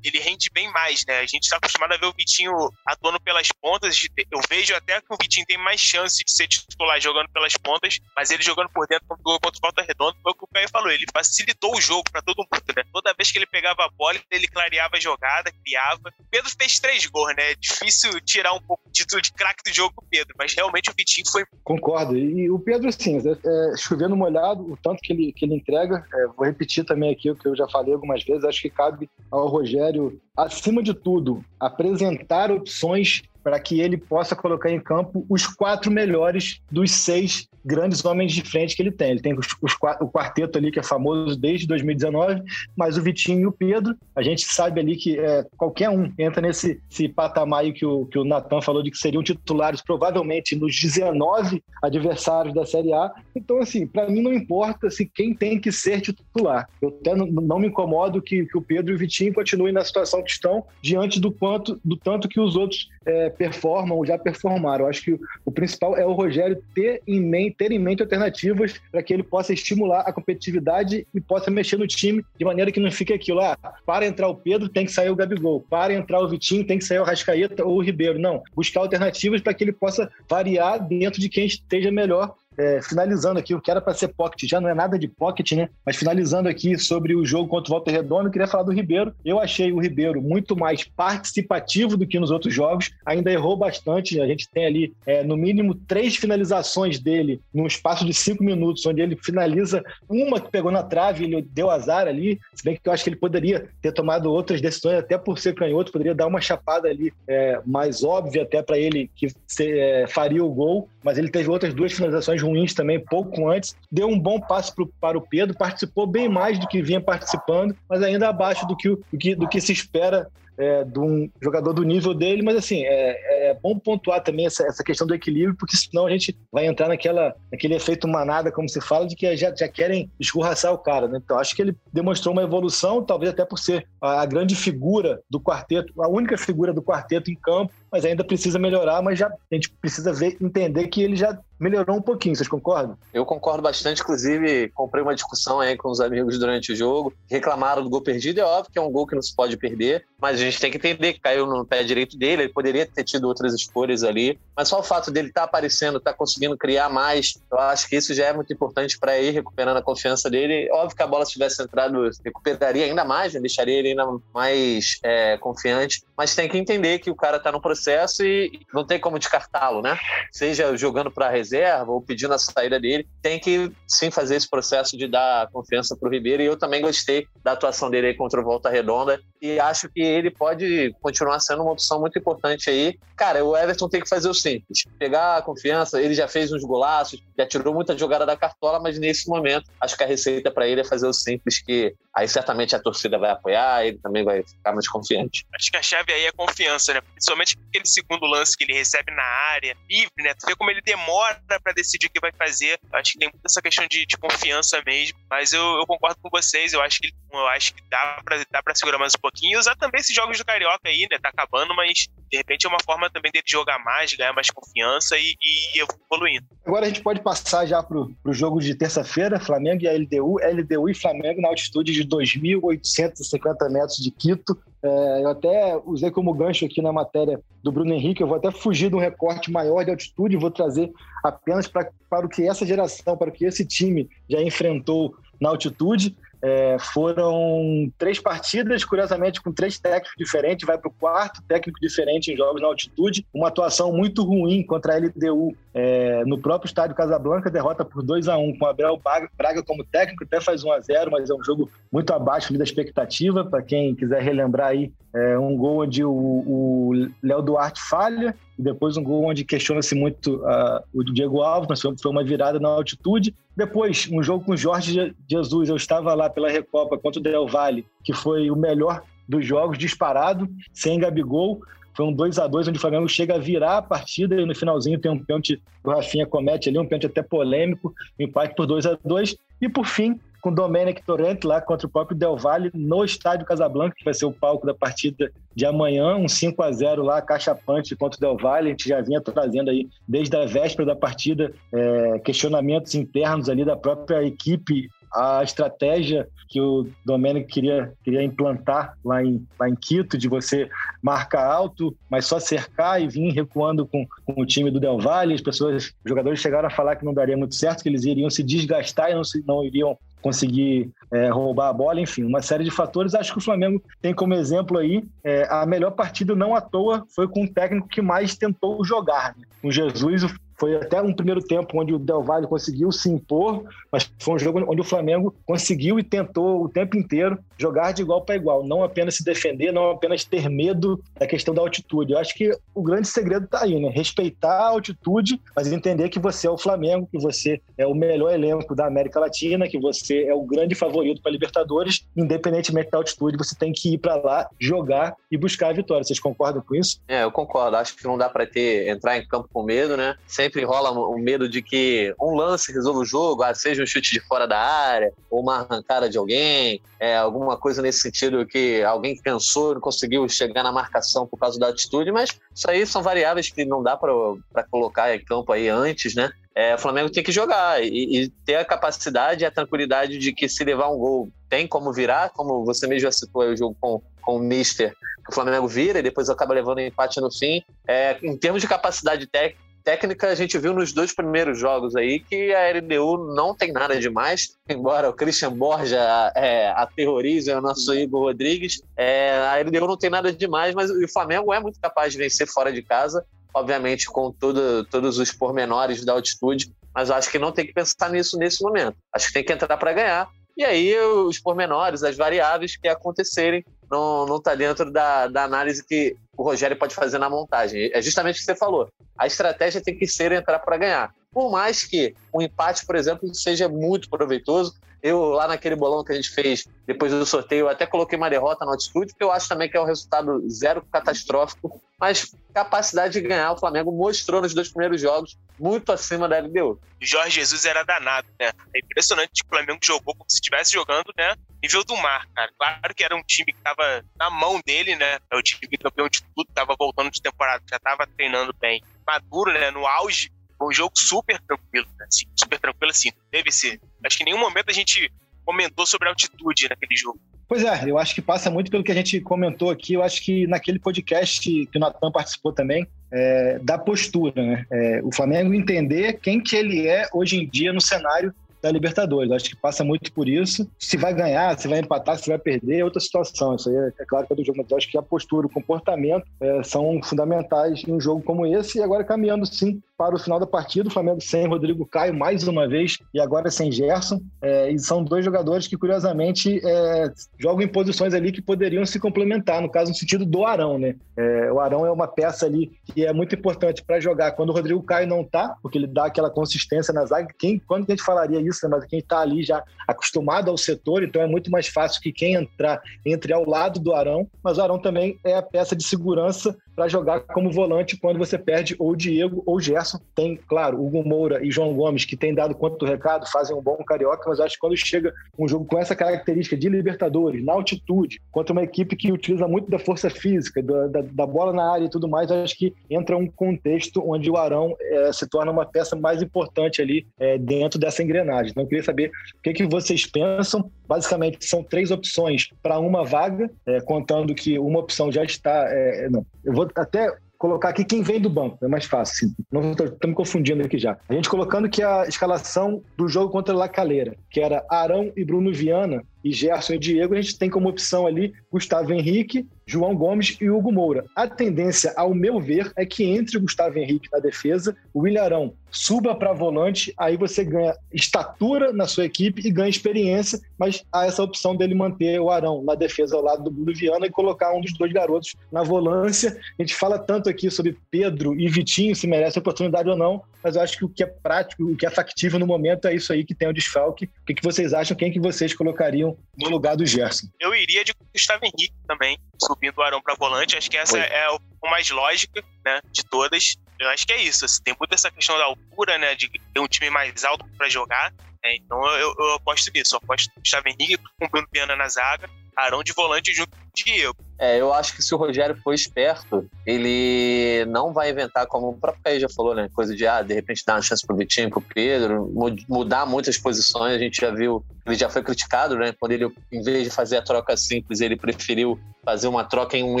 ele 0.02 0.18
rende 0.18 0.50
bem 0.52 0.70
mais, 0.72 1.04
né? 1.06 1.18
A 1.20 1.26
gente 1.26 1.48
tá 1.48 1.56
acostumado 1.56 1.92
a 1.92 1.96
ver 1.96 2.06
o 2.06 2.12
Vitinho 2.12 2.52
atuando 2.86 3.20
pelas 3.20 3.48
pontas. 3.60 3.96
Eu 4.30 4.40
vejo 4.48 4.74
até 4.74 5.00
que 5.00 5.12
o 5.12 5.16
Vitinho 5.20 5.46
tem 5.46 5.58
mais 5.58 5.80
chance 5.80 6.24
de 6.24 6.30
ser 6.30 6.48
titular 6.48 7.00
jogando 7.00 7.28
pelas 7.30 7.56
pontas, 7.56 7.98
mas 8.16 8.30
ele 8.30 8.42
jogando 8.42 8.68
por 8.70 8.86
dentro 8.86 9.06
contra 9.08 9.48
o 9.48 9.60
Volta 9.60 9.82
Redonda, 9.82 10.16
foi 10.22 10.32
o 10.32 10.34
que 10.34 10.44
o 10.44 10.48
Caio 10.48 10.68
falou, 10.70 10.90
ele 10.90 11.06
facilitou 11.12 11.76
o 11.76 11.80
jogo 11.80 12.04
para 12.10 12.22
todo 12.22 12.38
mundo, 12.38 12.74
né? 12.76 12.82
Toda 12.92 13.14
vez 13.14 13.30
que 13.30 13.38
ele 13.38 13.46
pegava 13.46 13.84
a 13.84 13.90
bola, 13.90 14.18
ele 14.30 14.48
clareava 14.48 14.96
a 14.96 15.00
jogada, 15.00 15.52
criava. 15.64 16.12
O 16.18 16.24
Pedro 16.30 16.50
fez 16.50 16.78
três 16.78 17.06
gols, 17.06 17.34
né? 17.36 17.52
É 17.52 17.54
difícil 17.54 18.20
tirar 18.20 18.52
um 18.52 18.62
pouco 18.62 18.88
o 18.88 18.92
título 18.92 19.20
de 19.20 19.32
craque 19.32 19.62
do 19.64 19.74
jogo 19.74 19.94
o 19.96 20.08
Pedro, 20.08 20.34
mas 20.38 20.54
realmente 20.54 20.90
o 20.90 20.94
Vitinho 20.96 21.30
foi. 21.30 21.44
Concordo. 21.70 22.16
E 22.16 22.50
o 22.50 22.58
Pedro, 22.58 22.88
assim, 22.88 23.18
é, 23.18 23.76
chovendo 23.76 24.16
molhado, 24.16 24.72
o 24.72 24.76
tanto 24.76 24.98
que 25.00 25.12
ele, 25.12 25.32
que 25.32 25.44
ele 25.44 25.54
entrega, 25.54 26.04
é, 26.12 26.26
vou 26.26 26.44
repetir 26.44 26.84
também 26.84 27.12
aqui 27.12 27.30
o 27.30 27.36
que 27.36 27.46
eu 27.46 27.54
já 27.54 27.68
falei 27.68 27.94
algumas 27.94 28.24
vezes, 28.24 28.44
acho 28.44 28.60
que 28.60 28.68
cabe 28.68 29.08
ao 29.30 29.46
Rogério, 29.46 30.20
acima 30.36 30.82
de 30.82 30.92
tudo, 30.92 31.44
apresentar 31.60 32.50
opções 32.50 33.22
para 33.42 33.58
que 33.58 33.80
ele 33.80 33.96
possa 33.96 34.36
colocar 34.36 34.70
em 34.70 34.80
campo 34.80 35.24
os 35.28 35.46
quatro 35.46 35.90
melhores 35.90 36.60
dos 36.70 36.90
seis 36.90 37.48
grandes 37.64 38.04
homens 38.04 38.32
de 38.32 38.42
frente 38.42 38.74
que 38.74 38.82
ele 38.82 38.90
tem. 38.90 39.10
Ele 39.10 39.20
tem 39.20 39.34
os, 39.34 39.46
os, 39.60 39.74
o 40.00 40.08
quarteto 40.08 40.58
ali 40.58 40.70
que 40.70 40.78
é 40.78 40.82
famoso 40.82 41.38
desde 41.38 41.66
2019, 41.66 42.42
mas 42.76 42.96
o 42.96 43.02
Vitinho 43.02 43.40
e 43.40 43.46
o 43.46 43.52
Pedro, 43.52 43.96
a 44.16 44.22
gente 44.22 44.44
sabe 44.44 44.80
ali 44.80 44.96
que 44.96 45.18
é, 45.18 45.44
qualquer 45.56 45.90
um 45.90 46.12
entra 46.18 46.40
nesse 46.40 46.80
patamar 47.14 47.60
aí 47.60 47.72
que 47.72 47.84
o, 47.84 48.06
que 48.06 48.18
o 48.18 48.24
Natan 48.24 48.60
falou 48.60 48.82
de 48.82 48.90
que 48.90 48.98
seriam 48.98 49.22
titulares 49.22 49.82
provavelmente 49.82 50.56
nos 50.56 50.78
19 50.78 51.62
adversários 51.82 52.54
da 52.54 52.64
Série 52.64 52.92
A. 52.92 53.12
Então, 53.34 53.58
assim, 53.58 53.86
para 53.86 54.08
mim 54.08 54.22
não 54.22 54.32
importa 54.32 54.90
se 54.90 55.06
quem 55.06 55.34
tem 55.34 55.60
que 55.60 55.70
ser 55.70 56.00
titular. 56.00 56.68
Eu 56.80 56.88
até 56.88 57.14
não, 57.14 57.26
não 57.26 57.58
me 57.58 57.68
incomodo 57.68 58.22
que, 58.22 58.46
que, 58.46 58.56
o 58.56 58.62
Pedro 58.62 58.92
e 58.92 58.96
o 58.96 58.98
Vitinho 58.98 59.34
continuem 59.34 59.72
na 59.72 59.84
situação 59.84 60.22
que 60.22 60.30
estão 60.30 60.64
diante 60.82 61.20
do 61.20 61.30
quanto 61.30 61.80
do 61.84 61.96
tanto 61.96 62.28
que 62.28 62.40
os 62.40 62.56
outros 62.56 62.88
é, 63.04 63.30
performam 63.30 63.96
ou 63.96 64.06
já 64.06 64.18
performaram. 64.18 64.84
Eu 64.84 64.90
acho 64.90 65.02
que 65.02 65.18
o, 65.44 65.50
principal 65.50 65.96
é 65.96 66.04
o 66.04 66.12
Rogério 66.12 66.62
ter 66.74 67.02
em 67.06 67.20
mente 67.20 67.56
ter 67.56 67.72
em 67.72 67.78
mente 67.78 68.02
alternativas 68.02 68.80
para 68.90 69.02
que 69.02 69.12
ele 69.12 69.22
possa 69.22 69.52
estimular 69.52 70.00
a 70.00 70.12
competitividade 70.12 71.06
e 71.14 71.20
possa 71.20 71.50
mexer 71.50 71.76
no 71.76 71.86
time 71.86 72.24
de 72.38 72.44
maneira 72.44 72.70
que 72.70 72.80
não 72.80 72.90
fique 72.90 73.12
aquilo, 73.12 73.40
ah, 73.40 73.56
para 73.84 74.06
entrar 74.06 74.28
o 74.28 74.34
Pedro 74.34 74.68
tem 74.68 74.84
que 74.86 74.92
sair 74.92 75.10
o 75.10 75.16
Gabigol, 75.16 75.64
para 75.68 75.92
entrar 75.92 76.20
o 76.20 76.28
Vitinho 76.28 76.66
tem 76.66 76.78
que 76.78 76.84
sair 76.84 76.98
o 76.98 77.04
Rascaeta 77.04 77.64
ou 77.64 77.76
o 77.76 77.82
Ribeiro. 77.82 78.18
Não, 78.18 78.42
buscar 78.54 78.80
alternativas 78.80 79.40
para 79.40 79.54
que 79.54 79.64
ele 79.64 79.72
possa 79.72 80.10
variar 80.28 80.78
dentro 80.86 81.20
de 81.20 81.28
quem 81.28 81.46
esteja 81.46 81.90
melhor 81.90 82.34
é, 82.60 82.82
finalizando 82.82 83.38
aqui, 83.38 83.54
o 83.54 83.60
que 83.60 83.70
era 83.70 83.80
para 83.80 83.94
ser 83.94 84.08
pocket, 84.08 84.48
já 84.48 84.60
não 84.60 84.68
é 84.68 84.74
nada 84.74 84.98
de 84.98 85.08
pocket, 85.08 85.52
né? 85.52 85.70
Mas 85.84 85.96
finalizando 85.96 86.48
aqui 86.48 86.78
sobre 86.78 87.16
o 87.16 87.24
jogo 87.24 87.48
contra 87.48 87.72
o 87.72 87.76
Walter 87.76 87.90
Redondo, 87.90 88.28
eu 88.28 88.30
queria 88.30 88.46
falar 88.46 88.64
do 88.64 88.72
Ribeiro. 88.72 89.14
Eu 89.24 89.40
achei 89.40 89.72
o 89.72 89.80
Ribeiro 89.80 90.20
muito 90.20 90.54
mais 90.54 90.84
participativo 90.84 91.96
do 91.96 92.06
que 92.06 92.20
nos 92.20 92.30
outros 92.30 92.52
jogos, 92.52 92.90
ainda 93.04 93.32
errou 93.32 93.56
bastante. 93.56 94.20
A 94.20 94.26
gente 94.26 94.46
tem 94.50 94.66
ali, 94.66 94.92
é, 95.06 95.24
no 95.24 95.36
mínimo, 95.36 95.74
três 95.74 96.16
finalizações 96.16 96.98
dele 96.98 97.40
num 97.52 97.66
espaço 97.66 98.04
de 98.04 98.12
cinco 98.12 98.44
minutos, 98.44 98.84
onde 98.84 99.00
ele 99.00 99.16
finaliza 99.16 99.82
uma 100.08 100.38
que 100.38 100.50
pegou 100.50 100.70
na 100.70 100.82
trave, 100.82 101.24
ele 101.24 101.40
deu 101.40 101.70
azar 101.70 102.06
ali. 102.06 102.38
Se 102.54 102.62
bem 102.62 102.76
que 102.76 102.86
eu 102.86 102.92
acho 102.92 103.04
que 103.04 103.10
ele 103.10 103.16
poderia 103.16 103.70
ter 103.80 103.92
tomado 103.92 104.30
outras 104.30 104.60
decisões, 104.60 104.98
até 104.98 105.16
por 105.16 105.38
ser 105.38 105.54
canhoto, 105.54 105.92
poderia 105.92 106.14
dar 106.14 106.26
uma 106.26 106.40
chapada 106.40 106.88
ali 106.88 107.10
é, 107.26 107.58
mais 107.64 108.04
óbvia 108.04 108.42
até 108.42 108.62
para 108.62 108.78
ele 108.78 109.10
que 109.16 109.28
se, 109.46 109.72
é, 109.72 110.06
faria 110.06 110.44
o 110.44 110.52
gol, 110.52 110.88
mas 111.02 111.16
ele 111.16 111.30
teve 111.30 111.48
outras 111.48 111.72
duas 111.72 111.92
finalizações 111.92 112.42
ruins 112.42 112.49
também, 112.74 112.98
pouco 112.98 113.48
antes. 113.48 113.76
Deu 113.90 114.08
um 114.08 114.18
bom 114.18 114.40
passo 114.40 114.74
pro, 114.74 114.86
para 115.00 115.18
o 115.18 115.20
Pedro, 115.20 115.56
participou 115.56 116.06
bem 116.06 116.28
mais 116.28 116.58
do 116.58 116.66
que 116.66 116.82
vinha 116.82 117.00
participando, 117.00 117.74
mas 117.88 118.02
ainda 118.02 118.28
abaixo 118.28 118.66
do 118.66 118.76
que, 118.76 118.88
do 118.88 119.18
que, 119.18 119.34
do 119.34 119.48
que 119.48 119.60
se 119.60 119.72
espera 119.72 120.28
é, 120.60 120.84
de 120.84 120.98
um 120.98 121.30
jogador 121.40 121.72
do 121.72 121.82
nível 121.82 122.12
dele, 122.12 122.42
mas 122.42 122.54
assim, 122.54 122.84
é, 122.84 123.50
é 123.50 123.54
bom 123.54 123.78
pontuar 123.78 124.22
também 124.22 124.44
essa, 124.44 124.62
essa, 124.66 124.84
questão 124.84 125.06
do 125.06 125.14
equilíbrio, 125.14 125.56
porque 125.56 125.74
senão 125.74 126.06
a 126.06 126.10
gente 126.10 126.36
vai 126.52 126.66
entrar 126.66 126.88
naquela, 126.88 127.34
naquele 127.50 127.74
efeito 127.74 128.06
manada, 128.06 128.52
como 128.52 128.68
se 128.68 128.78
fala, 128.78 129.06
de 129.06 129.16
que 129.16 129.34
já, 129.36 129.54
já 129.54 129.66
querem 129.66 130.10
escorraçar 130.20 130.70
o 130.72 130.78
cara, 130.78 131.08
né? 131.08 131.18
Então 131.24 131.38
acho 131.38 131.56
que 131.56 131.62
ele 131.62 131.74
demonstrou 131.90 132.34
uma 132.34 132.42
evolução, 132.42 133.02
talvez 133.02 133.32
até 133.32 133.42
por 133.42 133.58
ser 133.58 133.86
a, 134.00 134.20
a 134.20 134.26
grande 134.26 134.54
figura 134.54 135.22
do 135.30 135.40
quarteto, 135.40 135.94
a 135.98 136.08
única 136.08 136.36
figura 136.36 136.74
do 136.74 136.82
quarteto 136.82 137.30
em 137.30 137.36
campo, 137.36 137.72
mas 137.90 138.04
ainda 138.04 138.22
precisa 138.22 138.58
melhorar, 138.58 139.00
mas 139.00 139.18
já 139.18 139.28
a 139.28 139.54
gente 139.54 139.70
precisa 139.70 140.12
ver, 140.12 140.36
entender 140.42 140.88
que 140.88 141.02
ele 141.02 141.16
já 141.16 141.38
melhorou 141.60 141.96
um 141.96 142.02
pouquinho, 142.02 142.34
vocês 142.34 142.48
concordam? 142.48 142.96
Eu 143.12 143.26
concordo 143.26 143.62
bastante, 143.62 144.00
inclusive 144.00 144.70
comprei 144.70 145.02
uma 145.02 145.14
discussão 145.14 145.60
aí 145.60 145.76
com 145.76 145.90
os 145.90 146.00
amigos 146.00 146.38
durante 146.38 146.72
o 146.72 146.76
jogo, 146.76 147.12
reclamaram 147.28 147.82
do 147.82 147.90
gol 147.90 148.00
perdido, 148.00 148.40
é 148.40 148.44
óbvio 148.44 148.72
que 148.72 148.78
é 148.78 148.82
um 148.82 148.90
gol 148.90 149.06
que 149.06 149.14
não 149.14 149.20
se 149.20 149.36
pode 149.36 149.56
perder, 149.58 150.06
mas 150.18 150.40
a 150.40 150.44
gente 150.44 150.58
tem 150.58 150.70
que 150.70 150.78
entender 150.78 151.12
que 151.12 151.20
caiu 151.20 151.46
no 151.46 151.66
pé 151.66 151.84
direito 151.84 152.16
dele, 152.16 152.44
ele 152.44 152.52
poderia 152.52 152.86
ter 152.86 153.04
tido 153.04 153.28
outras 153.28 153.52
escolhas 153.52 154.02
ali, 154.02 154.38
mas 154.56 154.68
só 154.68 154.80
o 154.80 154.82
fato 154.82 155.10
dele 155.10 155.28
estar 155.28 155.42
tá 155.42 155.46
aparecendo, 155.46 155.98
estar 155.98 156.12
tá 156.12 156.16
conseguindo 156.16 156.56
criar 156.56 156.88
mais, 156.88 157.34
eu 157.52 157.58
acho 157.58 157.88
que 157.88 157.96
isso 157.96 158.14
já 158.14 158.26
é 158.26 158.32
muito 158.32 158.50
importante 158.52 158.98
para 158.98 159.18
ir 159.18 159.30
recuperando 159.30 159.76
a 159.76 159.82
confiança 159.82 160.30
dele. 160.30 160.68
Óbvio 160.72 160.96
que 160.96 161.02
a 161.02 161.06
bola 161.06 161.26
se 161.26 161.32
tivesse 161.32 161.62
entrado, 161.62 162.08
recuperaria 162.24 162.86
ainda 162.86 163.04
mais, 163.04 163.34
né? 163.34 163.40
deixaria 163.40 163.78
ele 163.78 163.88
ainda 163.88 164.06
mais 164.32 164.98
é, 165.02 165.36
confiante, 165.36 166.02
mas 166.16 166.34
tem 166.34 166.48
que 166.48 166.56
entender 166.56 166.98
que 167.00 167.10
o 167.10 167.14
cara 167.14 167.36
está 167.36 167.52
no 167.52 167.60
processo 167.60 168.24
e 168.24 168.60
não 168.72 168.86
tem 168.86 168.98
como 168.98 169.18
descartá-lo, 169.18 169.82
né? 169.82 169.98
Seja 170.32 170.74
jogando 170.76 171.10
para 171.10 171.28
reserva 171.28 171.49
ou 171.86 172.00
pedindo 172.00 172.34
a 172.34 172.38
saída 172.38 172.78
dele, 172.78 173.08
tem 173.22 173.38
que 173.38 173.72
sim 173.86 174.10
fazer 174.10 174.36
esse 174.36 174.48
processo 174.48 174.96
de 174.96 175.06
dar 175.06 175.48
confiança 175.50 175.96
para 175.96 176.08
o 176.08 176.12
Ribeiro. 176.12 176.42
E 176.42 176.46
eu 176.46 176.56
também 176.56 176.82
gostei 176.82 177.26
da 177.42 177.52
atuação 177.52 177.90
dele 177.90 178.14
contra 178.14 178.40
o 178.40 178.44
Volta 178.44 178.68
Redonda 178.68 179.20
e 179.40 179.58
acho 179.58 179.88
que 179.88 180.00
ele 180.00 180.30
pode 180.30 180.94
continuar 181.00 181.40
sendo 181.40 181.62
uma 181.62 181.72
opção 181.72 181.98
muito 181.98 182.18
importante 182.18 182.68
aí. 182.68 182.98
Cara, 183.16 183.44
o 183.44 183.56
Everton 183.56 183.88
tem 183.88 184.00
que 184.00 184.08
fazer 184.08 184.28
o 184.28 184.34
simples: 184.34 184.84
pegar 184.98 185.38
a 185.38 185.42
confiança. 185.42 186.00
Ele 186.00 186.14
já 186.14 186.28
fez 186.28 186.52
uns 186.52 186.62
golaços, 186.62 187.22
já 187.38 187.46
tirou 187.46 187.74
muita 187.74 187.96
jogada 187.96 188.26
da 188.26 188.36
cartola, 188.36 188.78
mas 188.80 188.98
nesse 188.98 189.28
momento 189.28 189.70
acho 189.80 189.96
que 189.96 190.04
a 190.04 190.06
receita 190.06 190.50
para 190.50 190.68
ele 190.68 190.82
é 190.82 190.84
fazer 190.84 191.06
o 191.06 191.12
simples, 191.12 191.62
que 191.62 191.94
aí 192.14 192.28
certamente 192.28 192.76
a 192.76 192.82
torcida 192.82 193.18
vai 193.18 193.30
apoiar, 193.30 193.86
ele 193.86 193.98
também 193.98 194.24
vai 194.24 194.42
ficar 194.42 194.72
mais 194.72 194.88
confiante. 194.88 195.46
Acho 195.54 195.70
que 195.70 195.76
a 195.76 195.82
chave 195.82 196.12
aí 196.12 196.26
é 196.26 196.32
confiança, 196.32 196.92
né? 196.92 197.00
Principalmente 197.00 197.56
aquele 197.68 197.86
segundo 197.86 198.26
lance 198.26 198.56
que 198.56 198.64
ele 198.64 198.74
recebe 198.74 199.12
na 199.12 199.22
área, 199.22 199.76
livre, 199.88 200.22
né? 200.22 200.34
Tu 200.34 200.46
vê 200.46 200.54
como 200.54 200.70
ele 200.70 200.82
demora 200.82 201.39
para 201.46 201.72
decidir 201.74 202.06
o 202.06 202.10
que 202.10 202.20
vai 202.20 202.32
fazer. 202.32 202.78
Acho 202.92 203.12
que 203.12 203.18
tem 203.18 203.28
muita 203.28 203.46
essa 203.46 203.62
questão 203.62 203.86
de, 203.88 204.06
de 204.06 204.16
confiança 204.16 204.82
mesmo. 204.86 205.18
Mas 205.28 205.52
eu, 205.52 205.62
eu, 205.62 205.86
concordo 205.86 206.18
com 206.22 206.30
vocês, 206.30 206.72
eu 206.72 206.82
acho 206.82 207.00
que 207.00 207.10
eu 207.32 207.46
acho 207.48 207.74
que 207.74 207.82
dá 207.88 208.20
pra, 208.24 208.36
dá 208.50 208.74
segurar 208.74 208.98
mais 208.98 209.14
um 209.14 209.20
pouquinho 209.20 209.52
e 209.52 209.56
usar 209.56 209.76
também 209.76 210.00
esses 210.00 210.14
jogos 210.14 210.38
do 210.38 210.44
Carioca 210.44 210.88
aí, 210.88 211.06
né? 211.10 211.18
Tá 211.20 211.28
acabando, 211.28 211.74
mas 211.74 212.08
de 212.30 212.36
repente 212.36 212.66
é 212.66 212.68
uma 212.68 212.82
forma 212.84 213.10
também 213.10 213.30
dele 213.32 213.44
jogar 213.46 213.78
mais, 213.84 214.14
ganhar 214.14 214.32
mais 214.32 214.50
confiança 214.50 215.16
e, 215.18 215.34
e 215.40 215.80
evoluindo. 215.80 216.46
Agora 216.64 216.86
a 216.86 216.88
gente 216.88 217.02
pode 217.02 217.20
passar 217.20 217.66
já 217.66 217.82
pro, 217.82 218.14
pro 218.22 218.32
jogo 218.32 218.60
de 218.60 218.74
terça-feira, 218.74 219.40
Flamengo 219.40 219.82
e 219.82 219.88
a 219.88 219.92
LDU. 219.92 220.38
LDU 220.38 220.88
e 220.88 220.94
Flamengo 220.94 221.40
na 221.40 221.48
altitude 221.48 221.92
de 221.92 222.04
2.850 222.04 223.70
metros 223.70 223.96
de 223.96 224.10
Quito. 224.10 224.56
É, 224.82 225.22
eu 225.22 225.28
até 225.28 225.76
usei 225.84 226.10
como 226.10 226.32
gancho 226.32 226.64
aqui 226.64 226.80
na 226.80 226.92
matéria 226.92 227.40
do 227.62 227.70
Bruno 227.70 227.92
Henrique, 227.92 228.22
eu 228.22 228.26
vou 228.26 228.36
até 228.36 228.50
fugir 228.50 228.88
de 228.88 228.96
um 228.96 229.00
recorte 229.00 229.50
maior 229.50 229.84
de 229.84 229.90
altitude, 229.90 230.36
vou 230.36 230.50
trazer 230.50 230.90
apenas 231.22 231.68
pra, 231.68 231.90
para 232.08 232.24
o 232.24 232.28
que 232.28 232.48
essa 232.48 232.64
geração, 232.64 233.16
para 233.16 233.28
o 233.28 233.32
que 233.32 233.44
esse 233.44 233.64
time 233.64 234.08
já 234.28 234.40
enfrentou 234.40 235.14
na 235.40 235.50
altitude. 235.50 236.16
É, 236.42 236.78
foram 236.78 237.92
três 237.98 238.18
partidas, 238.18 238.84
curiosamente, 238.84 239.42
com 239.42 239.52
três 239.52 239.78
técnicos 239.78 240.14
diferentes, 240.16 240.66
vai 240.66 240.78
para 240.78 240.88
o 240.88 240.92
quarto 240.92 241.42
técnico 241.42 241.78
diferente 241.80 242.32
em 242.32 242.36
jogos 242.36 242.62
na 242.62 242.68
altitude. 242.68 243.26
Uma 243.32 243.48
atuação 243.48 243.92
muito 243.92 244.22
ruim 244.22 244.62
contra 244.62 244.94
a 244.94 244.98
LDU 244.98 245.54
é, 245.74 246.24
no 246.24 246.38
próprio 246.38 246.68
estádio 246.68 246.96
Casablanca, 246.96 247.50
derrota 247.50 247.84
por 247.84 248.02
2 248.02 248.28
a 248.28 248.36
1 248.36 248.58
com 248.58 248.64
o 248.64 248.68
Abel 248.68 249.00
Braga 249.36 249.62
como 249.62 249.84
técnico, 249.84 250.24
até 250.24 250.40
faz 250.40 250.64
1 250.64 250.72
a 250.72 250.80
0 250.80 251.10
mas 251.10 251.30
é 251.30 251.34
um 251.34 251.44
jogo 251.44 251.70
muito 251.92 252.12
abaixo 252.12 252.56
da 252.56 252.64
expectativa. 252.64 253.44
Para 253.44 253.62
quem 253.62 253.94
quiser 253.94 254.22
relembrar 254.22 254.68
aí, 254.68 254.92
é 255.14 255.38
um 255.38 255.56
gol 255.56 255.82
onde 255.82 256.04
o, 256.04 256.10
o 256.10 256.92
Léo 257.22 257.42
Duarte 257.42 257.80
falha, 257.82 258.34
e 258.58 258.62
depois 258.62 258.96
um 258.96 259.02
gol 259.02 259.24
onde 259.24 259.44
questiona-se 259.44 259.94
muito 259.94 260.36
uh, 260.36 260.82
o 260.94 261.02
Diego 261.02 261.40
Alves, 261.42 261.68
mas 261.68 261.80
foi 261.80 262.10
uma 262.10 262.22
virada 262.22 262.60
na 262.60 262.68
altitude. 262.68 263.34
Depois, 263.56 264.08
um 264.10 264.22
jogo 264.22 264.44
com 264.44 264.56
Jorge 264.56 265.14
Jesus, 265.28 265.68
eu 265.68 265.76
estava 265.76 266.14
lá 266.14 266.29
pela 266.30 266.48
Recopa 266.48 266.96
contra 266.98 267.20
o 267.20 267.22
Del 267.22 267.46
Valle, 267.46 267.86
que 268.02 268.12
foi 268.12 268.50
o 268.50 268.56
melhor 268.56 269.02
dos 269.28 269.46
jogos, 269.46 269.78
disparado, 269.78 270.48
sem 270.72 270.98
Gabigol. 270.98 271.60
Foi 271.94 272.06
um 272.06 272.12
2 272.12 272.38
a 272.38 272.46
2 272.46 272.68
onde 272.68 272.78
o 272.78 272.80
Flamengo 272.80 273.08
chega 273.08 273.34
a 273.34 273.38
virar 273.38 273.78
a 273.78 273.82
partida 273.82 274.40
e 274.40 274.46
no 274.46 274.54
finalzinho 274.54 274.98
tem 274.98 275.10
um 275.10 275.18
pênalti 275.18 275.56
que 275.56 275.88
o 275.88 275.90
Rafinha 275.90 276.26
comete 276.26 276.68
ali, 276.68 276.78
um 276.78 276.86
pênalti 276.86 277.06
até 277.06 277.22
polêmico, 277.22 277.94
empate 278.18 278.54
por 278.54 278.66
2 278.66 278.86
a 278.86 278.98
2 279.04 279.36
E 279.60 279.68
por 279.68 279.86
fim, 279.86 280.18
com 280.40 280.52
Domenic 280.52 281.02
Torrente 281.04 281.46
lá 281.46 281.60
contra 281.60 281.86
o 281.86 281.90
próprio 281.90 282.16
Del 282.16 282.36
Valle 282.36 282.70
no 282.74 283.04
estádio 283.04 283.46
Casablanca, 283.46 283.94
que 283.96 284.04
vai 284.04 284.14
ser 284.14 284.24
o 284.24 284.32
palco 284.32 284.66
da 284.66 284.74
partida 284.74 285.30
de 285.54 285.66
amanhã, 285.66 286.16
um 286.16 286.28
5 286.28 286.62
a 286.62 286.72
0 286.72 287.02
lá, 287.02 287.20
caixa 287.20 287.54
punch 287.54 287.94
contra 287.96 288.16
o 288.16 288.20
Del 288.20 288.36
Valle. 288.36 288.68
A 288.68 288.70
gente 288.70 288.88
já 288.88 289.00
vinha 289.00 289.20
trazendo 289.20 289.70
aí, 289.70 289.88
desde 290.08 290.36
a 290.36 290.46
véspera 290.46 290.86
da 290.86 290.96
partida, 290.96 291.52
é, 291.72 292.18
questionamentos 292.20 292.94
internos 292.94 293.48
ali 293.48 293.64
da 293.64 293.76
própria 293.76 294.24
equipe 294.24 294.88
a 295.12 295.42
estratégia 295.42 296.28
que 296.48 296.60
o 296.60 296.88
Domênico 297.04 297.48
queria, 297.48 297.92
queria 298.02 298.22
implantar 298.22 298.94
lá 299.04 299.22
em, 299.24 299.46
lá 299.58 299.68
em 299.68 299.74
Quito, 299.74 300.18
de 300.18 300.28
você 300.28 300.68
marcar 301.02 301.44
alto, 301.44 301.96
mas 302.10 302.26
só 302.26 302.40
cercar 302.40 303.00
e 303.00 303.08
vir 303.08 303.32
recuando 303.32 303.86
com, 303.86 304.06
com 304.24 304.40
o 304.40 304.46
time 304.46 304.70
do 304.70 304.80
Del 304.80 304.98
Valle. 304.98 305.34
As 305.34 305.40
pessoas, 305.40 305.84
os 305.84 305.94
jogadores 306.04 306.40
chegaram 306.40 306.66
a 306.66 306.70
falar 306.70 306.96
que 306.96 307.04
não 307.04 307.14
daria 307.14 307.36
muito 307.36 307.54
certo, 307.54 307.82
que 307.82 307.88
eles 307.88 308.04
iriam 308.04 308.28
se 308.28 308.42
desgastar 308.42 309.10
e 309.10 309.14
não, 309.14 309.24
se, 309.24 309.44
não 309.46 309.64
iriam 309.64 309.96
conseguir 310.20 310.90
é, 311.12 311.28
roubar 311.28 311.68
a 311.68 311.72
bola, 311.72 312.00
enfim, 312.00 312.24
uma 312.24 312.42
série 312.42 312.64
de 312.64 312.70
fatores. 312.70 313.14
Acho 313.14 313.32
que 313.32 313.38
o 313.38 313.42
Flamengo 313.42 313.82
tem 314.00 314.12
como 314.12 314.34
exemplo 314.34 314.78
aí 314.78 315.04
é, 315.24 315.46
a 315.50 315.64
melhor 315.64 315.92
partida, 315.92 316.34
não 316.34 316.54
à 316.54 316.60
toa, 316.60 317.04
foi 317.14 317.26
com 317.26 317.44
o 317.44 317.48
técnico 317.48 317.88
que 317.88 318.02
mais 318.02 318.36
tentou 318.36 318.84
jogar. 318.84 319.34
Né? 319.36 319.46
Com 319.62 319.70
Jesus, 319.70 320.24
foi 320.60 320.76
até 320.76 321.00
um 321.00 321.14
primeiro 321.14 321.42
tempo 321.42 321.80
onde 321.80 321.94
o 321.94 321.98
Del 321.98 322.22
Valle 322.22 322.46
conseguiu 322.46 322.92
se 322.92 323.08
impor, 323.08 323.64
mas 323.90 324.12
foi 324.18 324.34
um 324.34 324.38
jogo 324.38 324.62
onde 324.70 324.82
o 324.82 324.84
Flamengo 324.84 325.34
conseguiu 325.46 325.98
e 325.98 326.04
tentou 326.04 326.62
o 326.62 326.68
tempo 326.68 326.98
inteiro 326.98 327.38
jogar 327.56 327.92
de 327.92 328.02
igual 328.02 328.22
para 328.22 328.36
igual, 328.36 328.62
não 328.62 328.82
apenas 328.82 329.16
se 329.16 329.24
defender, 329.24 329.72
não 329.72 329.90
apenas 329.90 330.22
ter 330.22 330.50
medo 330.50 331.02
da 331.18 331.26
questão 331.26 331.54
da 331.54 331.62
altitude. 331.62 332.12
Eu 332.12 332.18
acho 332.18 332.34
que 332.34 332.50
o 332.74 332.82
grande 332.82 333.08
segredo 333.08 333.46
está 333.46 333.64
aí, 333.64 333.80
né? 333.80 333.88
Respeitar 333.88 334.52
a 334.52 334.68
altitude, 334.68 335.40
mas 335.56 335.72
entender 335.72 336.10
que 336.10 336.18
você 336.18 336.46
é 336.46 336.50
o 336.50 336.58
Flamengo, 336.58 337.08
que 337.10 337.18
você 337.18 337.60
é 337.78 337.86
o 337.86 337.94
melhor 337.94 338.32
elenco 338.32 338.74
da 338.74 338.86
América 338.86 339.18
Latina, 339.18 339.66
que 339.66 339.78
você 339.78 340.24
é 340.24 340.34
o 340.34 340.42
grande 340.42 340.74
favorito 340.74 341.22
para 341.22 341.32
Libertadores, 341.32 342.06
independentemente 342.14 342.90
da 342.90 342.98
altitude, 342.98 343.38
você 343.38 343.54
tem 343.54 343.72
que 343.72 343.94
ir 343.94 343.98
para 343.98 344.16
lá, 344.16 344.48
jogar 344.58 345.14
e 345.30 345.38
buscar 345.38 345.68
a 345.68 345.72
vitória. 345.72 346.04
Vocês 346.04 346.20
concordam 346.20 346.62
com 346.62 346.74
isso? 346.74 347.00
É, 347.08 347.24
eu 347.24 347.32
concordo. 347.32 347.76
Acho 347.76 347.96
que 347.96 348.04
não 348.04 348.18
dá 348.18 348.28
para 348.28 348.46
ter 348.46 348.88
entrar 348.88 349.16
em 349.16 349.26
campo 349.26 349.48
com 349.52 349.62
medo, 349.62 349.96
né? 349.96 350.16
Sempre 350.26 350.49
sempre 350.50 350.64
rola 350.64 350.90
o 350.90 351.16
medo 351.16 351.48
de 351.48 351.62
que 351.62 352.12
um 352.20 352.34
lance 352.34 352.72
resolva 352.72 352.98
o 352.98 353.04
jogo, 353.04 353.44
ah, 353.44 353.54
seja 353.54 353.82
um 353.82 353.86
chute 353.86 354.12
de 354.12 354.20
fora 354.20 354.46
da 354.46 354.58
área, 354.58 355.12
ou 355.30 355.40
uma 355.40 355.60
arrancada 355.60 356.10
de 356.10 356.18
alguém, 356.18 356.82
é, 356.98 357.16
alguma 357.16 357.56
coisa 357.56 357.80
nesse 357.80 358.00
sentido 358.00 358.44
que 358.44 358.82
alguém 358.82 359.16
pensou 359.16 359.70
e 359.70 359.74
não 359.74 359.80
conseguiu 359.80 360.28
chegar 360.28 360.64
na 360.64 360.72
marcação 360.72 361.26
por 361.26 361.38
causa 361.38 361.58
da 361.58 361.68
atitude, 361.68 362.10
mas 362.10 362.30
isso 362.52 362.68
aí 362.68 362.84
são 362.84 363.00
variáveis 363.00 363.48
que 363.48 363.64
não 363.64 363.82
dá 363.82 363.96
para 363.96 364.64
colocar 364.68 365.14
em 365.14 365.24
campo 365.24 365.52
aí 365.52 365.68
antes, 365.68 366.14
né? 366.14 366.30
É, 366.52 366.74
o 366.74 366.78
Flamengo 366.78 367.10
tem 367.10 367.22
que 367.22 367.30
jogar 367.30 367.82
e, 367.82 368.24
e, 368.24 368.28
ter 368.44 368.56
a 368.56 368.64
capacidade 368.64 369.44
e 369.44 369.46
a 369.46 369.50
tranquilidade 369.52 370.18
de 370.18 370.32
que 370.32 370.48
se 370.48 370.64
levar 370.64 370.90
um 370.90 370.98
gol 370.98 371.28
tem 371.48 371.66
como 371.66 371.92
virar, 371.92 372.30
como 372.30 372.64
você 372.64 372.88
mesmo 372.88 373.02
já 373.02 373.12
citou 373.12 373.42
aí 373.42 373.52
o 373.52 373.56
jogo 373.56 373.76
com, 373.80 374.02
com 374.20 374.36
o 374.36 374.40
Mister, 374.40 374.92
que 375.24 375.30
o 375.30 375.34
Flamengo 375.34 375.68
vira 375.68 376.00
e 376.00 376.02
depois 376.02 376.28
acaba 376.28 376.52
levando 376.52 376.80
empate 376.80 377.20
no 377.20 377.30
fim. 377.30 377.62
É, 377.86 378.18
em 378.20 378.36
termos 378.36 378.60
de 378.60 378.66
capacidade 378.66 379.26
técnica, 379.28 379.69
técnica 379.82 380.28
a 380.28 380.34
gente 380.34 380.58
viu 380.58 380.72
nos 380.72 380.92
dois 380.92 381.14
primeiros 381.14 381.58
jogos 381.58 381.96
aí 381.96 382.20
que 382.20 382.54
a 382.54 382.70
LDU 382.70 383.34
não 383.34 383.54
tem 383.54 383.72
nada 383.72 383.98
demais, 383.98 384.56
embora 384.68 385.08
o 385.08 385.12
Christian 385.12 385.52
Borja 385.52 385.98
é, 386.34 386.68
aterrorize 386.70 387.50
o 387.50 387.60
nosso 387.60 387.94
Igor 387.94 388.22
Rodrigues, 388.22 388.82
é, 388.96 389.38
a 389.38 389.60
LDU 389.60 389.86
não 389.86 389.96
tem 389.96 390.10
nada 390.10 390.32
demais, 390.32 390.74
mas 390.74 390.90
o 390.90 391.08
Flamengo 391.08 391.52
é 391.52 391.60
muito 391.60 391.80
capaz 391.80 392.12
de 392.12 392.18
vencer 392.18 392.46
fora 392.46 392.72
de 392.72 392.82
casa, 392.82 393.24
obviamente 393.52 394.06
com 394.06 394.30
todo, 394.32 394.84
todos 394.84 395.18
os 395.18 395.32
pormenores 395.32 396.04
da 396.04 396.12
altitude, 396.12 396.72
mas 396.94 397.10
acho 397.10 397.30
que 397.30 397.38
não 397.38 397.52
tem 397.52 397.66
que 397.66 397.72
pensar 397.72 398.10
nisso 398.10 398.36
nesse 398.36 398.62
momento. 398.62 398.96
Acho 399.12 399.28
que 399.28 399.32
tem 399.34 399.44
que 399.44 399.52
entrar 399.52 399.76
para 399.76 399.92
ganhar. 399.92 400.28
E 400.56 400.64
aí 400.64 400.98
os 400.98 401.38
pormenores, 401.38 402.02
as 402.02 402.16
variáveis 402.16 402.76
que 402.76 402.88
acontecerem, 402.88 403.64
não 403.90 404.36
está 404.36 404.54
dentro 404.54 404.90
da, 404.90 405.26
da 405.26 405.44
análise 405.44 405.84
que 405.84 406.16
o 406.40 406.42
Rogério 406.42 406.74
pode 406.74 406.94
fazer 406.94 407.18
na 407.18 407.28
montagem. 407.28 407.90
É 407.92 408.00
justamente 408.00 408.36
o 408.36 408.38
que 408.38 408.44
você 408.46 408.56
falou. 408.56 408.88
A 409.18 409.26
estratégia 409.26 409.82
tem 409.82 409.94
que 409.94 410.06
ser 410.06 410.32
entrar 410.32 410.58
para 410.58 410.78
ganhar. 410.78 411.14
Por 411.30 411.50
mais 411.50 411.84
que 411.84 412.14
um 412.32 412.40
empate, 412.40 412.86
por 412.86 412.96
exemplo, 412.96 413.32
seja 413.34 413.68
muito 413.68 414.08
proveitoso, 414.08 414.74
eu, 415.02 415.20
lá 415.20 415.46
naquele 415.46 415.76
bolão 415.76 416.02
que 416.02 416.12
a 416.12 416.14
gente 416.14 416.30
fez 416.30 416.66
depois 416.86 417.12
do 417.12 417.26
sorteio, 417.26 417.68
até 417.68 417.84
coloquei 417.84 418.16
uma 418.16 418.30
derrota 418.30 418.64
no 418.64 418.70
altitude, 418.70 419.12
porque 419.12 419.22
eu 419.22 419.30
acho 419.30 419.50
também 419.50 419.68
que 419.68 419.76
é 419.76 419.80
um 419.82 419.84
resultado 419.84 420.42
zero 420.48 420.82
catastrófico, 420.90 421.78
mas 421.98 422.34
capacidade 422.54 423.12
de 423.12 423.20
ganhar 423.20 423.52
o 423.52 423.58
Flamengo 423.58 423.92
mostrou 423.92 424.40
nos 424.40 424.54
dois 424.54 424.70
primeiros 424.70 424.98
jogos 424.98 425.36
muito 425.58 425.92
acima 425.92 426.26
da 426.26 426.38
LDU. 426.38 426.80
Jorge 426.98 427.38
Jesus 427.38 427.66
era 427.66 427.82
danado, 427.82 428.28
né? 428.40 428.50
É 428.74 428.78
impressionante 428.78 429.30
que 429.34 429.44
o 429.44 429.48
Flamengo 429.48 429.78
jogou 429.82 430.14
como 430.14 430.28
se 430.28 430.36
estivesse 430.36 430.72
jogando, 430.72 431.12
né? 431.18 431.34
Nível 431.62 431.84
do 431.84 431.96
mar, 431.96 432.26
cara. 432.34 432.50
Claro 432.56 432.94
que 432.94 433.04
era 433.04 433.14
um 433.14 433.22
time 433.22 433.52
que 433.52 433.60
tava 433.62 434.04
na 434.18 434.30
mão 434.30 434.60
dele, 434.64 434.96
né? 434.96 435.18
É 435.30 435.36
o 435.36 435.42
time 435.42 435.76
campeão 435.78 436.08
de 436.08 436.22
tudo, 436.34 436.48
tava 436.54 436.74
voltando 436.78 437.10
de 437.10 437.20
temporada, 437.20 437.62
já 437.68 437.78
tava 437.78 438.06
treinando 438.06 438.54
bem. 438.58 438.82
Maduro, 439.06 439.52
né? 439.52 439.70
No 439.70 439.86
auge, 439.86 440.30
foi 440.56 440.68
um 440.68 440.72
jogo 440.72 440.92
super 440.96 441.40
tranquilo, 441.40 441.86
né? 441.98 442.06
assim, 442.08 442.26
super 442.34 442.58
tranquilo, 442.58 442.90
assim. 442.90 443.10
Teve 443.30 443.48
esse. 443.48 443.80
Acho 444.04 444.16
que 444.16 444.22
em 444.22 444.26
nenhum 444.26 444.40
momento 444.40 444.70
a 444.70 444.74
gente 444.74 445.12
comentou 445.44 445.86
sobre 445.86 446.08
altitude 446.08 446.68
naquele 446.68 446.96
jogo. 446.96 447.20
Pois 447.48 447.64
é, 447.64 447.90
eu 447.90 447.98
acho 447.98 448.14
que 448.14 448.22
passa 448.22 448.48
muito 448.48 448.70
pelo 448.70 448.84
que 448.84 448.92
a 448.92 448.94
gente 448.94 449.20
comentou 449.20 449.70
aqui. 449.70 449.94
Eu 449.94 450.02
acho 450.04 450.22
que 450.22 450.46
naquele 450.46 450.78
podcast 450.78 451.40
que 451.40 451.68
o 451.76 451.80
Natan 451.80 452.12
participou 452.12 452.52
também, 452.52 452.86
é, 453.12 453.58
da 453.58 453.76
postura, 453.76 454.40
né? 454.40 454.64
É, 454.70 455.00
o 455.02 455.12
Flamengo 455.12 455.52
entender 455.52 456.20
quem 456.20 456.40
que 456.40 456.54
ele 456.54 456.86
é 456.86 457.08
hoje 457.12 457.36
em 457.36 457.48
dia 457.48 457.72
no 457.72 457.80
cenário 457.80 458.32
da 458.62 458.70
Libertadores. 458.70 459.30
Acho 459.32 459.50
que 459.50 459.56
passa 459.56 459.84
muito 459.84 460.12
por 460.12 460.28
isso. 460.28 460.68
Se 460.78 460.96
vai 460.96 461.14
ganhar, 461.14 461.58
se 461.58 461.68
vai 461.68 461.80
empatar, 461.80 462.18
se 462.18 462.28
vai 462.28 462.38
perder, 462.38 462.80
é 462.80 462.84
outra 462.84 463.00
situação. 463.00 463.56
Isso 463.56 463.68
aí 463.68 463.76
é, 463.76 463.92
é 464.00 464.04
claro 464.04 464.26
que 464.26 464.32
é 464.32 464.36
do 464.36 464.44
jogo, 464.44 464.58
mas 464.58 464.72
acho 464.72 464.90
que 464.90 464.98
a 464.98 465.02
postura, 465.02 465.46
o 465.46 465.50
comportamento 465.50 466.24
é, 466.40 466.62
são 466.62 467.00
fundamentais 467.02 467.82
em 467.86 467.92
um 467.92 468.00
jogo 468.00 468.22
como 468.22 468.46
esse. 468.46 468.78
E 468.78 468.82
agora 468.82 469.04
caminhando 469.04 469.46
sim 469.46 469.80
para 470.00 470.16
o 470.16 470.18
final 470.18 470.40
da 470.40 470.46
partida, 470.46 470.88
o 470.88 470.90
Flamengo 470.90 471.20
sem 471.20 471.46
Rodrigo 471.46 471.84
Caio 471.84 472.14
mais 472.14 472.48
uma 472.48 472.66
vez 472.66 472.96
e 473.12 473.20
agora 473.20 473.50
sem 473.50 473.70
Gerson. 473.70 474.18
É, 474.40 474.72
e 474.72 474.78
são 474.78 475.04
dois 475.04 475.22
jogadores 475.22 475.68
que, 475.68 475.76
curiosamente, 475.76 476.58
é, 476.64 477.12
jogam 477.38 477.60
em 477.60 477.68
posições 477.68 478.14
ali 478.14 478.32
que 478.32 478.40
poderiam 478.40 478.86
se 478.86 478.98
complementar, 478.98 479.60
no 479.60 479.70
caso, 479.70 479.90
no 479.90 479.94
sentido 479.94 480.24
do 480.24 480.46
Arão, 480.46 480.78
né? 480.78 480.94
É, 481.18 481.52
o 481.52 481.60
Arão 481.60 481.84
é 481.84 481.90
uma 481.90 482.08
peça 482.08 482.46
ali 482.46 482.72
que 482.86 483.04
é 483.04 483.12
muito 483.12 483.34
importante 483.34 483.84
para 483.84 484.00
jogar 484.00 484.32
quando 484.32 484.48
o 484.48 484.52
Rodrigo 484.54 484.82
Caio 484.82 485.06
não 485.06 485.22
tá, 485.22 485.54
porque 485.62 485.76
ele 485.76 485.86
dá 485.86 486.06
aquela 486.06 486.30
consistência 486.30 486.94
na 486.94 487.04
zaga. 487.04 487.28
Quem, 487.38 487.58
quando 487.58 487.84
que 487.84 487.92
a 487.92 487.94
gente 487.94 488.04
falaria 488.04 488.40
isso, 488.40 488.66
né? 488.66 488.74
Mas 488.74 488.86
quem 488.86 489.00
está 489.00 489.20
ali 489.20 489.42
já 489.42 489.62
acostumado 489.86 490.50
ao 490.50 490.56
setor, 490.56 491.02
então 491.02 491.20
é 491.20 491.26
muito 491.26 491.50
mais 491.50 491.68
fácil 491.68 492.00
que 492.00 492.10
quem 492.10 492.36
entrar 492.36 492.80
entre 493.04 493.34
ao 493.34 493.46
lado 493.46 493.78
do 493.78 493.92
Arão, 493.92 494.26
mas 494.42 494.56
o 494.56 494.62
Arão 494.62 494.78
também 494.78 495.18
é 495.22 495.34
a 495.34 495.42
peça 495.42 495.76
de 495.76 495.84
segurança 495.84 496.56
para 496.74 496.88
jogar 496.88 497.20
como 497.20 497.50
volante 497.50 497.96
quando 497.96 498.18
você 498.18 498.38
perde 498.38 498.74
ou 498.78 498.94
Diego 498.96 499.42
ou 499.46 499.60
Gerson. 499.60 499.98
Tem, 500.14 500.36
claro, 500.36 500.82
Hugo 500.82 501.06
Moura 501.06 501.44
e 501.44 501.50
João 501.50 501.74
Gomes, 501.74 502.04
que 502.04 502.16
tem 502.16 502.34
dado 502.34 502.54
quanto 502.54 502.84
recado, 502.84 503.30
fazem 503.30 503.56
um 503.56 503.60
bom 503.60 503.76
carioca, 503.84 504.28
mas 504.28 504.40
acho 504.40 504.54
que 504.54 504.60
quando 504.60 504.76
chega 504.76 505.12
um 505.38 505.48
jogo 505.48 505.64
com 505.64 505.78
essa 505.78 505.94
característica 505.94 506.56
de 506.56 506.68
Libertadores, 506.68 507.44
na 507.44 507.52
altitude, 507.52 508.20
contra 508.30 508.52
uma 508.52 508.62
equipe 508.62 508.96
que 508.96 509.12
utiliza 509.12 509.46
muito 509.46 509.70
da 509.70 509.78
força 509.78 510.08
física, 510.08 510.62
da, 510.62 510.86
da, 510.86 511.00
da 511.02 511.26
bola 511.26 511.52
na 511.52 511.72
área 511.72 511.84
e 511.84 511.90
tudo 511.90 512.08
mais, 512.08 512.30
acho 512.30 512.56
que 512.56 512.72
entra 512.88 513.16
um 513.16 513.26
contexto 513.26 514.02
onde 514.04 514.30
o 514.30 514.36
Arão 514.36 514.76
é, 514.80 515.12
se 515.12 515.28
torna 515.28 515.50
uma 515.50 515.66
peça 515.66 515.96
mais 515.96 516.22
importante 516.22 516.80
ali 516.80 517.06
é, 517.18 517.38
dentro 517.38 517.78
dessa 517.78 518.02
engrenagem. 518.02 518.50
Então, 518.50 518.62
eu 518.62 518.68
queria 518.68 518.84
saber 518.84 519.10
o 519.38 519.42
que, 519.42 519.52
que 519.52 519.66
vocês 519.66 520.06
pensam. 520.06 520.70
Basicamente, 520.86 521.44
são 521.44 521.62
três 521.62 521.90
opções 521.90 522.48
para 522.62 522.78
uma 522.78 523.04
vaga, 523.04 523.50
é, 523.66 523.80
contando 523.80 524.34
que 524.34 524.58
uma 524.58 524.80
opção 524.80 525.10
já 525.10 525.22
está. 525.22 525.66
É, 525.68 526.08
não, 526.08 526.24
eu 526.44 526.52
vou 526.52 526.59
até 526.76 527.16
colocar 527.40 527.70
aqui 527.70 527.84
quem 527.84 528.02
vem 528.02 528.20
do 528.20 528.28
banco, 528.28 528.62
é 528.62 528.68
mais 528.68 528.84
fácil. 528.84 529.30
Não 529.50 529.72
estou 529.72 529.96
me 530.06 530.14
confundindo 530.14 530.62
aqui 530.62 530.78
já. 530.78 530.98
A 531.08 531.14
gente 531.14 531.28
colocando 531.28 531.70
que 531.70 531.82
a 531.82 532.04
escalação 532.06 532.82
do 532.98 533.08
jogo 533.08 533.32
contra 533.32 533.56
La 533.56 533.66
Calera, 533.66 534.14
que 534.30 534.40
era 534.40 534.62
Arão 534.70 535.10
e 535.16 535.24
Bruno 535.24 535.50
Viana, 535.50 536.02
e 536.24 536.32
Gerson 536.32 536.74
e 536.74 536.78
Diego, 536.78 537.14
a 537.14 537.20
gente 537.20 537.38
tem 537.38 537.50
como 537.50 537.68
opção 537.68 538.06
ali 538.06 538.32
Gustavo 538.50 538.92
Henrique, 538.92 539.46
João 539.66 539.94
Gomes 539.94 540.36
e 540.40 540.50
Hugo 540.50 540.72
Moura. 540.72 541.04
A 541.14 541.28
tendência, 541.28 541.92
ao 541.96 542.12
meu 542.12 542.40
ver, 542.40 542.72
é 542.76 542.84
que 542.84 543.04
entre 543.04 543.38
o 543.38 543.40
Gustavo 543.40 543.78
Henrique 543.78 544.08
na 544.12 544.18
defesa, 544.18 544.76
o 544.92 545.06
Ilharão 545.06 545.54
suba 545.70 546.14
para 546.14 546.32
volante, 546.32 546.92
aí 546.98 547.16
você 547.16 547.44
ganha 547.44 547.76
estatura 547.92 548.72
na 548.72 548.86
sua 548.86 549.04
equipe 549.04 549.46
e 549.46 549.50
ganha 549.52 549.68
experiência, 549.68 550.40
mas 550.58 550.84
há 550.92 551.06
essa 551.06 551.22
opção 551.22 551.54
dele 551.54 551.74
manter 551.74 552.20
o 552.20 552.30
Arão 552.30 552.62
na 552.64 552.74
defesa 552.74 553.14
ao 553.14 553.22
lado 553.22 553.44
do 553.44 553.50
Bruno 553.50 553.72
Viana 553.72 554.06
e 554.06 554.10
colocar 554.10 554.52
um 554.52 554.60
dos 554.60 554.72
dois 554.72 554.92
garotos 554.92 555.36
na 555.52 555.62
volância. 555.62 556.36
A 556.58 556.62
gente 556.62 556.74
fala 556.74 556.98
tanto 556.98 557.28
aqui 557.28 557.50
sobre 557.50 557.76
Pedro 557.90 558.34
e 558.38 558.48
Vitinho, 558.48 558.96
se 558.96 559.06
merece 559.06 559.38
oportunidade 559.38 559.88
ou 559.88 559.96
não, 559.96 560.22
mas 560.42 560.56
eu 560.56 560.62
acho 560.62 560.78
que 560.78 560.84
o 560.84 560.88
que 560.88 561.02
é 561.02 561.06
prático, 561.06 561.62
o 561.64 561.76
que 561.76 561.86
é 561.86 561.90
factível 561.90 562.38
no 562.38 562.46
momento 562.46 562.88
é 562.88 562.94
isso 562.94 563.12
aí 563.12 563.24
que 563.24 563.34
tem 563.34 563.48
o 563.48 563.52
desfalque. 563.52 564.06
O 564.22 564.26
que, 564.26 564.34
que 564.34 564.42
vocês 564.42 564.72
acham? 564.72 564.96
Quem 564.96 565.12
que 565.12 565.20
vocês 565.20 565.54
colocariam 565.54 566.09
no 566.36 566.48
lugar 566.48 566.76
do 566.76 566.86
Gerson? 566.86 567.26
Eu 567.38 567.54
iria 567.54 567.84
de 567.84 567.94
Gustavo 568.12 568.44
Henrique 568.44 568.74
também, 568.86 569.18
subindo 569.40 569.78
o 569.78 569.82
Arão 569.82 570.00
para 570.00 570.14
volante. 570.14 570.56
Acho 570.56 570.70
que 570.70 570.76
essa 570.76 570.96
Oi. 570.96 571.02
é 571.02 571.26
a 571.26 571.70
mais 571.70 571.90
lógica 571.90 572.42
né, 572.64 572.80
de 572.90 573.04
todas. 573.04 573.56
Eu 573.78 573.88
acho 573.90 574.06
que 574.06 574.12
é 574.12 574.22
isso. 574.22 574.44
Assim, 574.44 574.62
tem 574.62 574.74
muito 574.78 574.94
essa 574.94 575.10
questão 575.10 575.36
da 575.38 575.44
altura, 575.44 575.98
né? 575.98 576.14
De 576.14 576.28
ter 576.28 576.60
um 576.60 576.68
time 576.68 576.90
mais 576.90 577.24
alto 577.24 577.44
para 577.56 577.68
jogar. 577.68 578.12
Né, 578.42 578.56
então 578.56 578.84
eu, 578.96 579.14
eu, 579.18 579.34
aposto 579.34 579.70
nisso. 579.72 579.94
Eu 579.94 580.00
aposto 580.02 580.30
Gustavo 580.38 580.68
Henrique 580.68 580.98
com 581.18 581.28
Bruno 581.28 581.48
Piana 581.48 581.76
na 581.76 581.88
zaga, 581.88 582.28
Arão 582.56 582.82
de 582.82 582.92
volante 582.92 583.32
junto 583.32 583.50
com 583.50 583.69
Diego. 583.74 584.16
É, 584.38 584.58
eu 584.58 584.72
acho 584.72 584.96
que 584.96 585.02
se 585.02 585.14
o 585.14 585.18
Rogério 585.18 585.54
for 585.62 585.74
esperto, 585.74 586.48
ele 586.66 587.66
não 587.66 587.92
vai 587.92 588.10
inventar, 588.10 588.46
como 588.46 588.70
o 588.70 588.78
próprio 588.78 589.02
Caio 589.04 589.20
já 589.20 589.28
falou, 589.28 589.54
né? 589.54 589.68
Coisa 589.74 589.94
de, 589.94 590.06
ah, 590.06 590.22
de 590.22 590.32
repente 590.32 590.64
dar 590.64 590.76
uma 590.76 590.82
chance 590.82 591.06
pro 591.06 591.14
Vitinho, 591.14 591.50
pro 591.50 591.60
Pedro, 591.60 592.32
mudar 592.66 593.04
muitas 593.04 593.36
posições. 593.36 593.94
A 593.94 593.98
gente 593.98 594.18
já 594.18 594.30
viu, 594.30 594.64
ele 594.86 594.96
já 594.96 595.10
foi 595.10 595.22
criticado, 595.22 595.76
né? 595.76 595.94
Quando 596.00 596.12
ele, 596.12 596.32
em 596.50 596.62
vez 596.62 596.84
de 596.84 596.90
fazer 596.90 597.18
a 597.18 597.22
troca 597.22 597.54
simples, 597.54 598.00
ele 598.00 598.16
preferiu 598.16 598.80
fazer 599.04 599.28
uma 599.28 599.44
troca 599.44 599.76
em 599.76 599.84
um 599.84 600.00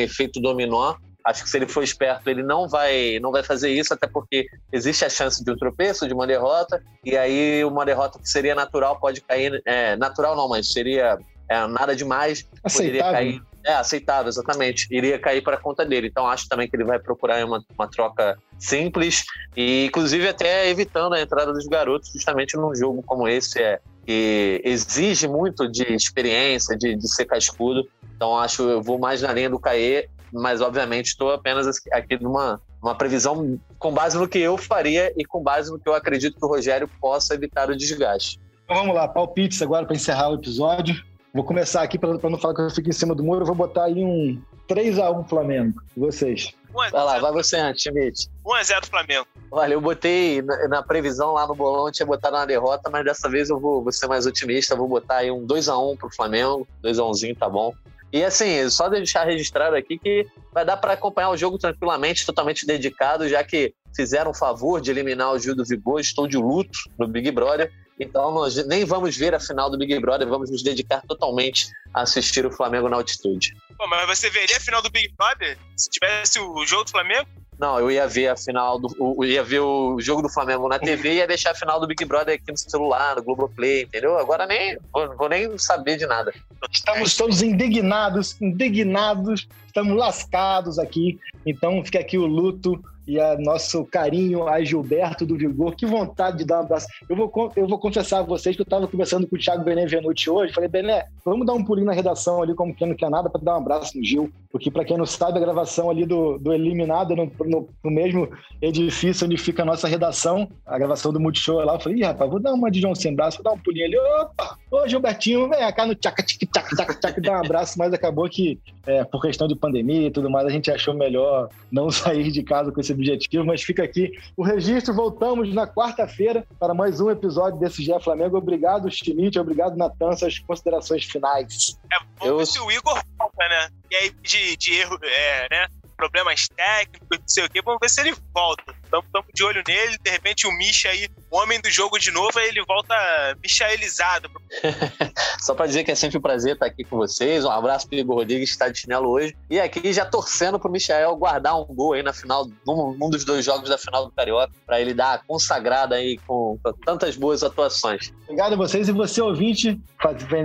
efeito 0.00 0.40
dominó. 0.40 0.96
Acho 1.22 1.44
que 1.44 1.50
se 1.50 1.58
ele 1.58 1.68
for 1.68 1.84
esperto, 1.84 2.30
ele 2.30 2.42
não 2.42 2.66
vai, 2.66 3.18
não 3.20 3.30
vai 3.30 3.42
fazer 3.42 3.70
isso, 3.70 3.92
até 3.92 4.06
porque 4.06 4.46
existe 4.72 5.04
a 5.04 5.10
chance 5.10 5.44
de 5.44 5.50
um 5.50 5.56
tropeço, 5.56 6.08
de 6.08 6.14
uma 6.14 6.26
derrota, 6.26 6.82
e 7.04 7.14
aí 7.14 7.62
uma 7.62 7.84
derrota 7.84 8.18
que 8.18 8.26
seria 8.26 8.54
natural 8.54 8.98
pode 8.98 9.20
cair. 9.20 9.60
É, 9.66 9.96
natural 9.96 10.34
não, 10.34 10.48
mas 10.48 10.72
seria 10.72 11.18
é, 11.46 11.66
nada 11.66 11.94
demais. 11.94 12.46
Aceitável. 12.64 13.02
Poderia 13.02 13.12
cair 13.12 13.49
é, 13.64 13.74
aceitável, 13.74 14.28
exatamente. 14.28 14.86
Iria 14.90 15.18
cair 15.18 15.42
para 15.42 15.56
a 15.56 15.60
conta 15.60 15.84
dele. 15.84 16.08
Então 16.08 16.26
acho 16.26 16.48
também 16.48 16.68
que 16.68 16.76
ele 16.76 16.84
vai 16.84 16.98
procurar 16.98 17.44
uma, 17.44 17.64
uma 17.76 17.88
troca 17.88 18.38
simples 18.58 19.24
e, 19.56 19.86
inclusive, 19.86 20.28
até 20.28 20.68
evitando 20.68 21.14
a 21.14 21.20
entrada 21.20 21.52
dos 21.52 21.66
garotos, 21.66 22.10
justamente 22.12 22.56
num 22.56 22.74
jogo 22.74 23.02
como 23.02 23.28
esse, 23.28 23.60
é, 23.60 23.80
que 24.06 24.60
exige 24.64 25.28
muito 25.28 25.70
de 25.70 25.84
experiência, 25.92 26.76
de, 26.76 26.96
de 26.96 27.08
ser 27.08 27.26
cascudo. 27.26 27.88
Então 28.16 28.36
acho 28.36 28.62
eu 28.62 28.82
vou 28.82 28.98
mais 28.98 29.22
na 29.22 29.32
linha 29.32 29.48
do 29.48 29.58
Caê, 29.58 30.08
mas 30.32 30.60
obviamente 30.60 31.06
estou 31.06 31.32
apenas 31.32 31.66
aqui 31.92 32.20
numa 32.20 32.60
uma 32.82 32.94
previsão 32.94 33.58
com 33.78 33.92
base 33.92 34.18
no 34.18 34.26
que 34.26 34.38
eu 34.38 34.56
faria 34.56 35.12
e 35.16 35.24
com 35.24 35.42
base 35.42 35.70
no 35.70 35.78
que 35.78 35.88
eu 35.88 35.94
acredito 35.94 36.38
que 36.38 36.44
o 36.44 36.48
Rogério 36.48 36.88
possa 37.00 37.34
evitar 37.34 37.68
o 37.68 37.76
desgaste. 37.76 38.40
Então 38.64 38.76
vamos 38.76 38.94
lá, 38.94 39.06
palpites 39.06 39.60
agora 39.60 39.84
para 39.84 39.96
encerrar 39.96 40.30
o 40.30 40.34
episódio. 40.34 40.94
Vou 41.32 41.44
começar 41.44 41.82
aqui 41.82 41.96
para 41.96 42.10
não 42.12 42.38
falar 42.38 42.54
que 42.54 42.60
eu 42.60 42.70
fico 42.70 42.88
em 42.88 42.92
cima 42.92 43.14
do 43.14 43.22
muro. 43.22 43.42
Eu 43.42 43.46
vou 43.46 43.54
botar 43.54 43.84
aí 43.84 44.04
um 44.04 44.42
3x1 44.68 45.28
Flamengo. 45.28 45.80
Vocês? 45.96 46.52
Vai 46.72 46.90
lá, 46.90 47.18
vai 47.18 47.32
você 47.32 47.56
antes, 47.56 47.82
Schmidt. 47.82 48.28
1x0 48.44 48.86
Flamengo. 48.86 49.26
Olha, 49.50 49.74
eu 49.74 49.80
botei 49.80 50.42
na, 50.42 50.68
na, 50.68 50.82
previsão 50.82 51.32
lá 51.32 51.46
no 51.46 51.54
bolão, 51.54 51.86
eu 51.86 51.92
tinha 51.92 52.06
botado 52.06 52.36
na 52.36 52.46
derrota, 52.46 52.88
mas 52.90 53.04
dessa 53.04 53.28
vez 53.28 53.50
eu 53.50 53.58
vou, 53.58 53.82
vou 53.82 53.92
ser 53.92 54.06
mais 54.06 54.26
otimista. 54.26 54.76
Vou 54.76 54.88
botar 54.88 55.18
aí 55.18 55.30
um 55.30 55.46
2x1 55.46 55.98
pro 55.98 56.14
Flamengo. 56.14 56.66
2x1zinho 56.82 57.36
tá 57.36 57.48
bom. 57.48 57.72
E 58.12 58.24
assim, 58.24 58.68
só 58.68 58.88
deixar 58.88 59.24
registrado 59.24 59.76
aqui 59.76 59.96
que 59.98 60.26
vai 60.52 60.64
dar 60.64 60.76
para 60.76 60.94
acompanhar 60.94 61.30
o 61.30 61.36
jogo 61.36 61.58
tranquilamente, 61.58 62.26
totalmente 62.26 62.66
dedicado, 62.66 63.28
já 63.28 63.44
que 63.44 63.72
fizeram 63.94 64.32
o 64.32 64.34
favor 64.34 64.80
de 64.80 64.90
eliminar 64.90 65.32
o 65.32 65.38
Gil 65.38 65.54
do 65.54 65.64
Vigor. 65.64 66.00
Estou 66.00 66.26
de 66.26 66.36
luto 66.36 66.76
no 66.98 67.06
Big 67.06 67.30
Brother. 67.30 67.72
Então, 68.00 68.32
nós 68.32 68.56
nem 68.66 68.84
vamos 68.84 69.14
ver 69.14 69.34
a 69.34 69.38
final 69.38 69.68
do 69.68 69.76
Big 69.76 69.98
Brother, 70.00 70.26
vamos 70.26 70.50
nos 70.50 70.62
dedicar 70.62 71.02
totalmente 71.06 71.68
a 71.92 72.00
assistir 72.00 72.46
o 72.46 72.50
Flamengo 72.50 72.88
na 72.88 72.96
altitude. 72.96 73.54
Pô, 73.76 73.86
mas 73.86 74.06
você 74.06 74.30
veria 74.30 74.56
a 74.56 74.60
final 74.60 74.80
do 74.80 74.90
Big 74.90 75.12
Brother 75.18 75.58
se 75.76 75.90
tivesse 75.90 76.40
o 76.40 76.66
jogo 76.66 76.84
do 76.84 76.90
Flamengo? 76.90 77.28
Não, 77.58 77.78
eu 77.78 77.90
ia 77.90 78.08
ver 78.08 78.28
a 78.28 78.36
final 78.36 78.78
do. 78.78 78.88
Eu 78.98 79.24
ia 79.26 79.44
ver 79.44 79.60
o 79.60 80.00
jogo 80.00 80.22
do 80.22 80.30
Flamengo 80.30 80.66
na 80.66 80.78
TV 80.78 81.12
e 81.12 81.16
ia 81.16 81.26
deixar 81.26 81.50
a 81.50 81.54
final 81.54 81.78
do 81.78 81.86
Big 81.86 82.02
Brother 82.06 82.36
aqui 82.36 82.50
no 82.50 82.56
celular, 82.56 83.16
no 83.16 83.22
Globoplay, 83.22 83.82
entendeu? 83.82 84.16
Agora 84.16 84.46
nem 84.46 84.78
vou, 84.90 85.14
vou 85.14 85.28
nem 85.28 85.58
saber 85.58 85.98
de 85.98 86.06
nada. 86.06 86.32
Estamos 86.72 87.14
todos 87.14 87.42
indignados, 87.42 88.40
indignados, 88.40 89.46
estamos 89.66 89.94
lascados 89.94 90.78
aqui. 90.78 91.20
Então 91.44 91.84
fica 91.84 91.98
aqui 91.98 92.16
o 92.16 92.24
luto 92.24 92.82
e 93.10 93.18
a 93.18 93.36
nosso 93.36 93.84
carinho 93.84 94.46
a 94.46 94.62
Gilberto 94.62 95.26
do 95.26 95.36
Vigor. 95.36 95.74
Que 95.74 95.84
vontade 95.84 96.38
de 96.38 96.44
dar 96.44 96.60
um 96.60 96.62
abraço. 96.62 96.86
Eu 97.08 97.16
vou, 97.16 97.52
eu 97.56 97.66
vou 97.66 97.76
confessar 97.76 98.20
a 98.20 98.22
vocês 98.22 98.54
que 98.54 98.62
eu 98.62 98.64
estava 98.64 98.86
conversando 98.86 99.26
com 99.26 99.34
o 99.34 99.38
Thiago 99.38 99.64
Benevenuti 99.64 100.30
hoje. 100.30 100.52
Falei, 100.52 100.68
Bené, 100.68 101.06
vamos 101.24 101.44
dar 101.44 101.54
um 101.54 101.64
pulinho 101.64 101.88
na 101.88 101.92
redação 101.92 102.40
ali, 102.40 102.54
como 102.54 102.72
quem 102.72 102.86
não 102.86 102.94
quer 102.94 103.10
nada, 103.10 103.28
para 103.28 103.40
dar 103.40 103.54
um 103.54 103.62
abraço 103.62 103.98
no 103.98 104.04
Gil. 104.04 104.30
Porque, 104.50 104.68
para 104.68 104.84
quem 104.84 104.98
não 104.98 105.06
sabe, 105.06 105.38
a 105.38 105.40
gravação 105.40 105.88
ali 105.88 106.04
do, 106.04 106.36
do 106.36 106.52
Eliminado, 106.52 107.14
no, 107.14 107.30
no, 107.46 107.68
no, 107.84 107.90
mesmo 107.90 108.28
edifício 108.60 109.24
onde 109.24 109.36
fica 109.36 109.62
a 109.62 109.64
nossa 109.64 109.86
redação, 109.86 110.50
a 110.66 110.76
gravação 110.76 111.12
do 111.12 111.20
Multishow 111.20 111.64
lá. 111.64 111.74
Eu 111.74 111.80
falei, 111.80 111.98
Ih, 111.98 112.04
rapaz, 112.04 112.28
vou 112.28 112.40
dar 112.40 112.52
uma 112.52 112.68
de 112.68 112.80
João 112.80 112.94
sem 112.94 113.14
braço, 113.14 113.40
vou 113.40 113.44
dar 113.44 113.52
um 113.52 113.62
pulinho 113.62 113.86
ali. 113.86 113.96
Opa! 113.96 114.58
Ô, 114.68 114.88
Gilbertinho, 114.88 115.48
vem 115.48 115.72
cá 115.72 115.86
no 115.86 115.94
tchaca, 115.94 116.22
tic, 116.24 116.50
tchac, 116.52 116.74
tchac, 116.74 117.00
tchac, 117.00 117.20
dar 117.20 117.32
um 117.34 117.44
abraço. 117.44 117.78
Mas 117.78 117.92
acabou 117.92 118.28
que, 118.28 118.58
é, 118.86 119.04
por 119.04 119.22
questão 119.22 119.46
de 119.46 119.54
pandemia 119.54 120.08
e 120.08 120.10
tudo 120.10 120.28
mais, 120.28 120.46
a 120.46 120.50
gente 120.50 120.68
achou 120.68 120.94
melhor 120.94 121.48
não 121.70 121.88
sair 121.92 122.32
de 122.32 122.42
casa 122.42 122.72
com 122.72 122.80
esse 122.80 122.92
objetivo, 122.92 123.44
mas 123.44 123.62
fica 123.62 123.84
aqui 123.84 124.10
o 124.36 124.42
registro. 124.42 124.92
Voltamos 124.92 125.54
na 125.54 125.68
quarta-feira 125.68 126.44
para 126.58 126.74
mais 126.74 127.00
um 127.00 127.08
episódio 127.08 127.60
desse 127.60 127.84
GE 127.84 127.92
Flamengo. 128.02 128.36
Obrigado, 128.36 128.90
Schmidt. 128.90 129.38
Obrigado, 129.38 129.76
Natan. 129.76 130.16
Suas 130.16 130.40
considerações 130.40 131.04
finais. 131.04 131.78
É, 131.92 131.96
vamos 132.18 132.32
Eu... 132.32 132.38
ver 132.38 132.46
se 132.46 132.60
o 132.60 132.68
Igor 132.68 133.00
volta, 133.16 133.48
né? 133.48 133.68
E 133.90 133.96
aí, 133.96 134.10
de, 134.22 134.39
de 134.56 134.74
erro, 134.74 134.98
é, 135.02 135.48
né? 135.50 135.68
problemas 136.00 136.48
técnicos, 136.48 137.18
não 137.18 137.28
sei 137.28 137.44
o 137.44 137.50
quê. 137.50 137.60
Vamos 137.62 137.78
ver 137.80 137.90
se 137.90 138.00
ele 138.00 138.14
volta. 138.32 138.74
Estamos 138.82 139.26
de 139.34 139.44
olho 139.44 139.62
nele. 139.68 139.98
De 140.02 140.10
repente, 140.10 140.46
o 140.46 140.52
Misha 140.52 140.88
aí, 140.88 141.06
o 141.30 141.36
homem 141.36 141.60
do 141.60 141.70
jogo 141.70 141.98
de 141.98 142.10
novo, 142.10 142.38
aí 142.38 142.48
ele 142.48 142.64
volta 142.64 142.94
michaelizado. 143.42 144.30
Só 145.40 145.54
para 145.54 145.66
dizer 145.66 145.84
que 145.84 145.90
é 145.90 145.94
sempre 145.94 146.16
um 146.16 146.22
prazer 146.22 146.54
estar 146.54 146.66
aqui 146.66 146.84
com 146.84 146.96
vocês. 146.96 147.44
Um 147.44 147.50
abraço 147.50 147.86
pro 147.86 147.98
Igor 147.98 148.16
Rodrigues, 148.16 148.48
que 148.48 148.54
está 148.54 148.68
de 148.68 148.78
chinelo 148.78 149.10
hoje. 149.10 149.36
E 149.50 149.60
aqui 149.60 149.92
já 149.92 150.06
torcendo 150.06 150.58
pro 150.58 150.70
Michael 150.70 151.14
guardar 151.16 151.60
um 151.60 151.66
gol 151.66 151.92
aí 151.92 152.02
na 152.02 152.14
final, 152.14 152.48
num, 152.66 152.94
num 152.94 153.10
dos 153.10 153.24
dois 153.24 153.44
jogos 153.44 153.68
da 153.68 153.76
final 153.76 154.06
do 154.06 154.12
Carioca, 154.12 154.52
para 154.64 154.80
ele 154.80 154.94
dar 154.94 155.14
a 155.14 155.18
consagrada 155.18 155.96
aí 155.96 156.18
com, 156.26 156.58
com, 156.62 156.72
tantas 156.72 157.14
boas 157.16 157.42
atuações. 157.42 158.10
Obrigado 158.24 158.54
a 158.54 158.56
vocês. 158.56 158.88
E 158.88 158.92
você, 158.92 159.20
ouvinte, 159.20 159.78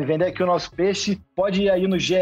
vender 0.06 0.26
aqui 0.26 0.44
o 0.44 0.46
nosso 0.46 0.70
peixe, 0.72 1.20
pode 1.34 1.64
ir 1.64 1.70
aí 1.70 1.88
no 1.88 1.98
GE 1.98 2.16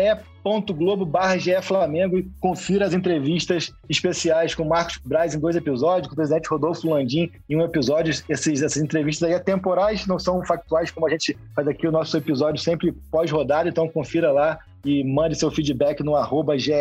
barra 1.05 1.37
Flamengo 1.61 2.17
e 2.17 2.27
confira 2.39 2.85
as 2.85 2.93
entrevistas 2.93 3.71
especiais 3.89 4.53
com 4.53 4.65
Marcos 4.65 4.99
Braz 5.03 5.33
em 5.33 5.39
dois 5.39 5.55
episódios, 5.55 6.07
com 6.07 6.13
o 6.13 6.15
presidente 6.15 6.49
Rodolfo 6.49 6.89
Landim 6.89 7.31
em 7.49 7.55
um 7.55 7.63
episódio. 7.63 8.13
Esses, 8.27 8.61
essas 8.61 8.81
entrevistas 8.81 9.29
aí 9.29 9.39
temporais, 9.39 10.05
não 10.05 10.19
são 10.19 10.43
factuais, 10.45 10.91
como 10.91 11.07
a 11.07 11.09
gente 11.09 11.37
faz 11.55 11.67
aqui 11.67 11.87
o 11.87 11.91
nosso 11.91 12.17
episódio 12.17 12.61
sempre 12.61 12.91
pós-rodada, 13.11 13.69
então 13.69 13.87
confira 13.87 14.31
lá 14.31 14.59
e 14.85 15.03
mande 15.03 15.35
seu 15.35 15.49
feedback 15.49 16.03
no 16.03 16.15
arroba 16.15 16.57
GE 16.57 16.73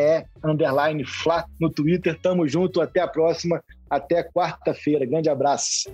underline 0.42 1.04
Fla 1.04 1.44
no 1.60 1.70
Twitter. 1.70 2.18
Tamo 2.20 2.48
junto, 2.48 2.80
até 2.80 3.00
a 3.00 3.06
próxima, 3.06 3.62
até 3.88 4.24
quarta-feira. 4.24 5.06
Grande 5.06 5.28
abraço. 5.28 5.88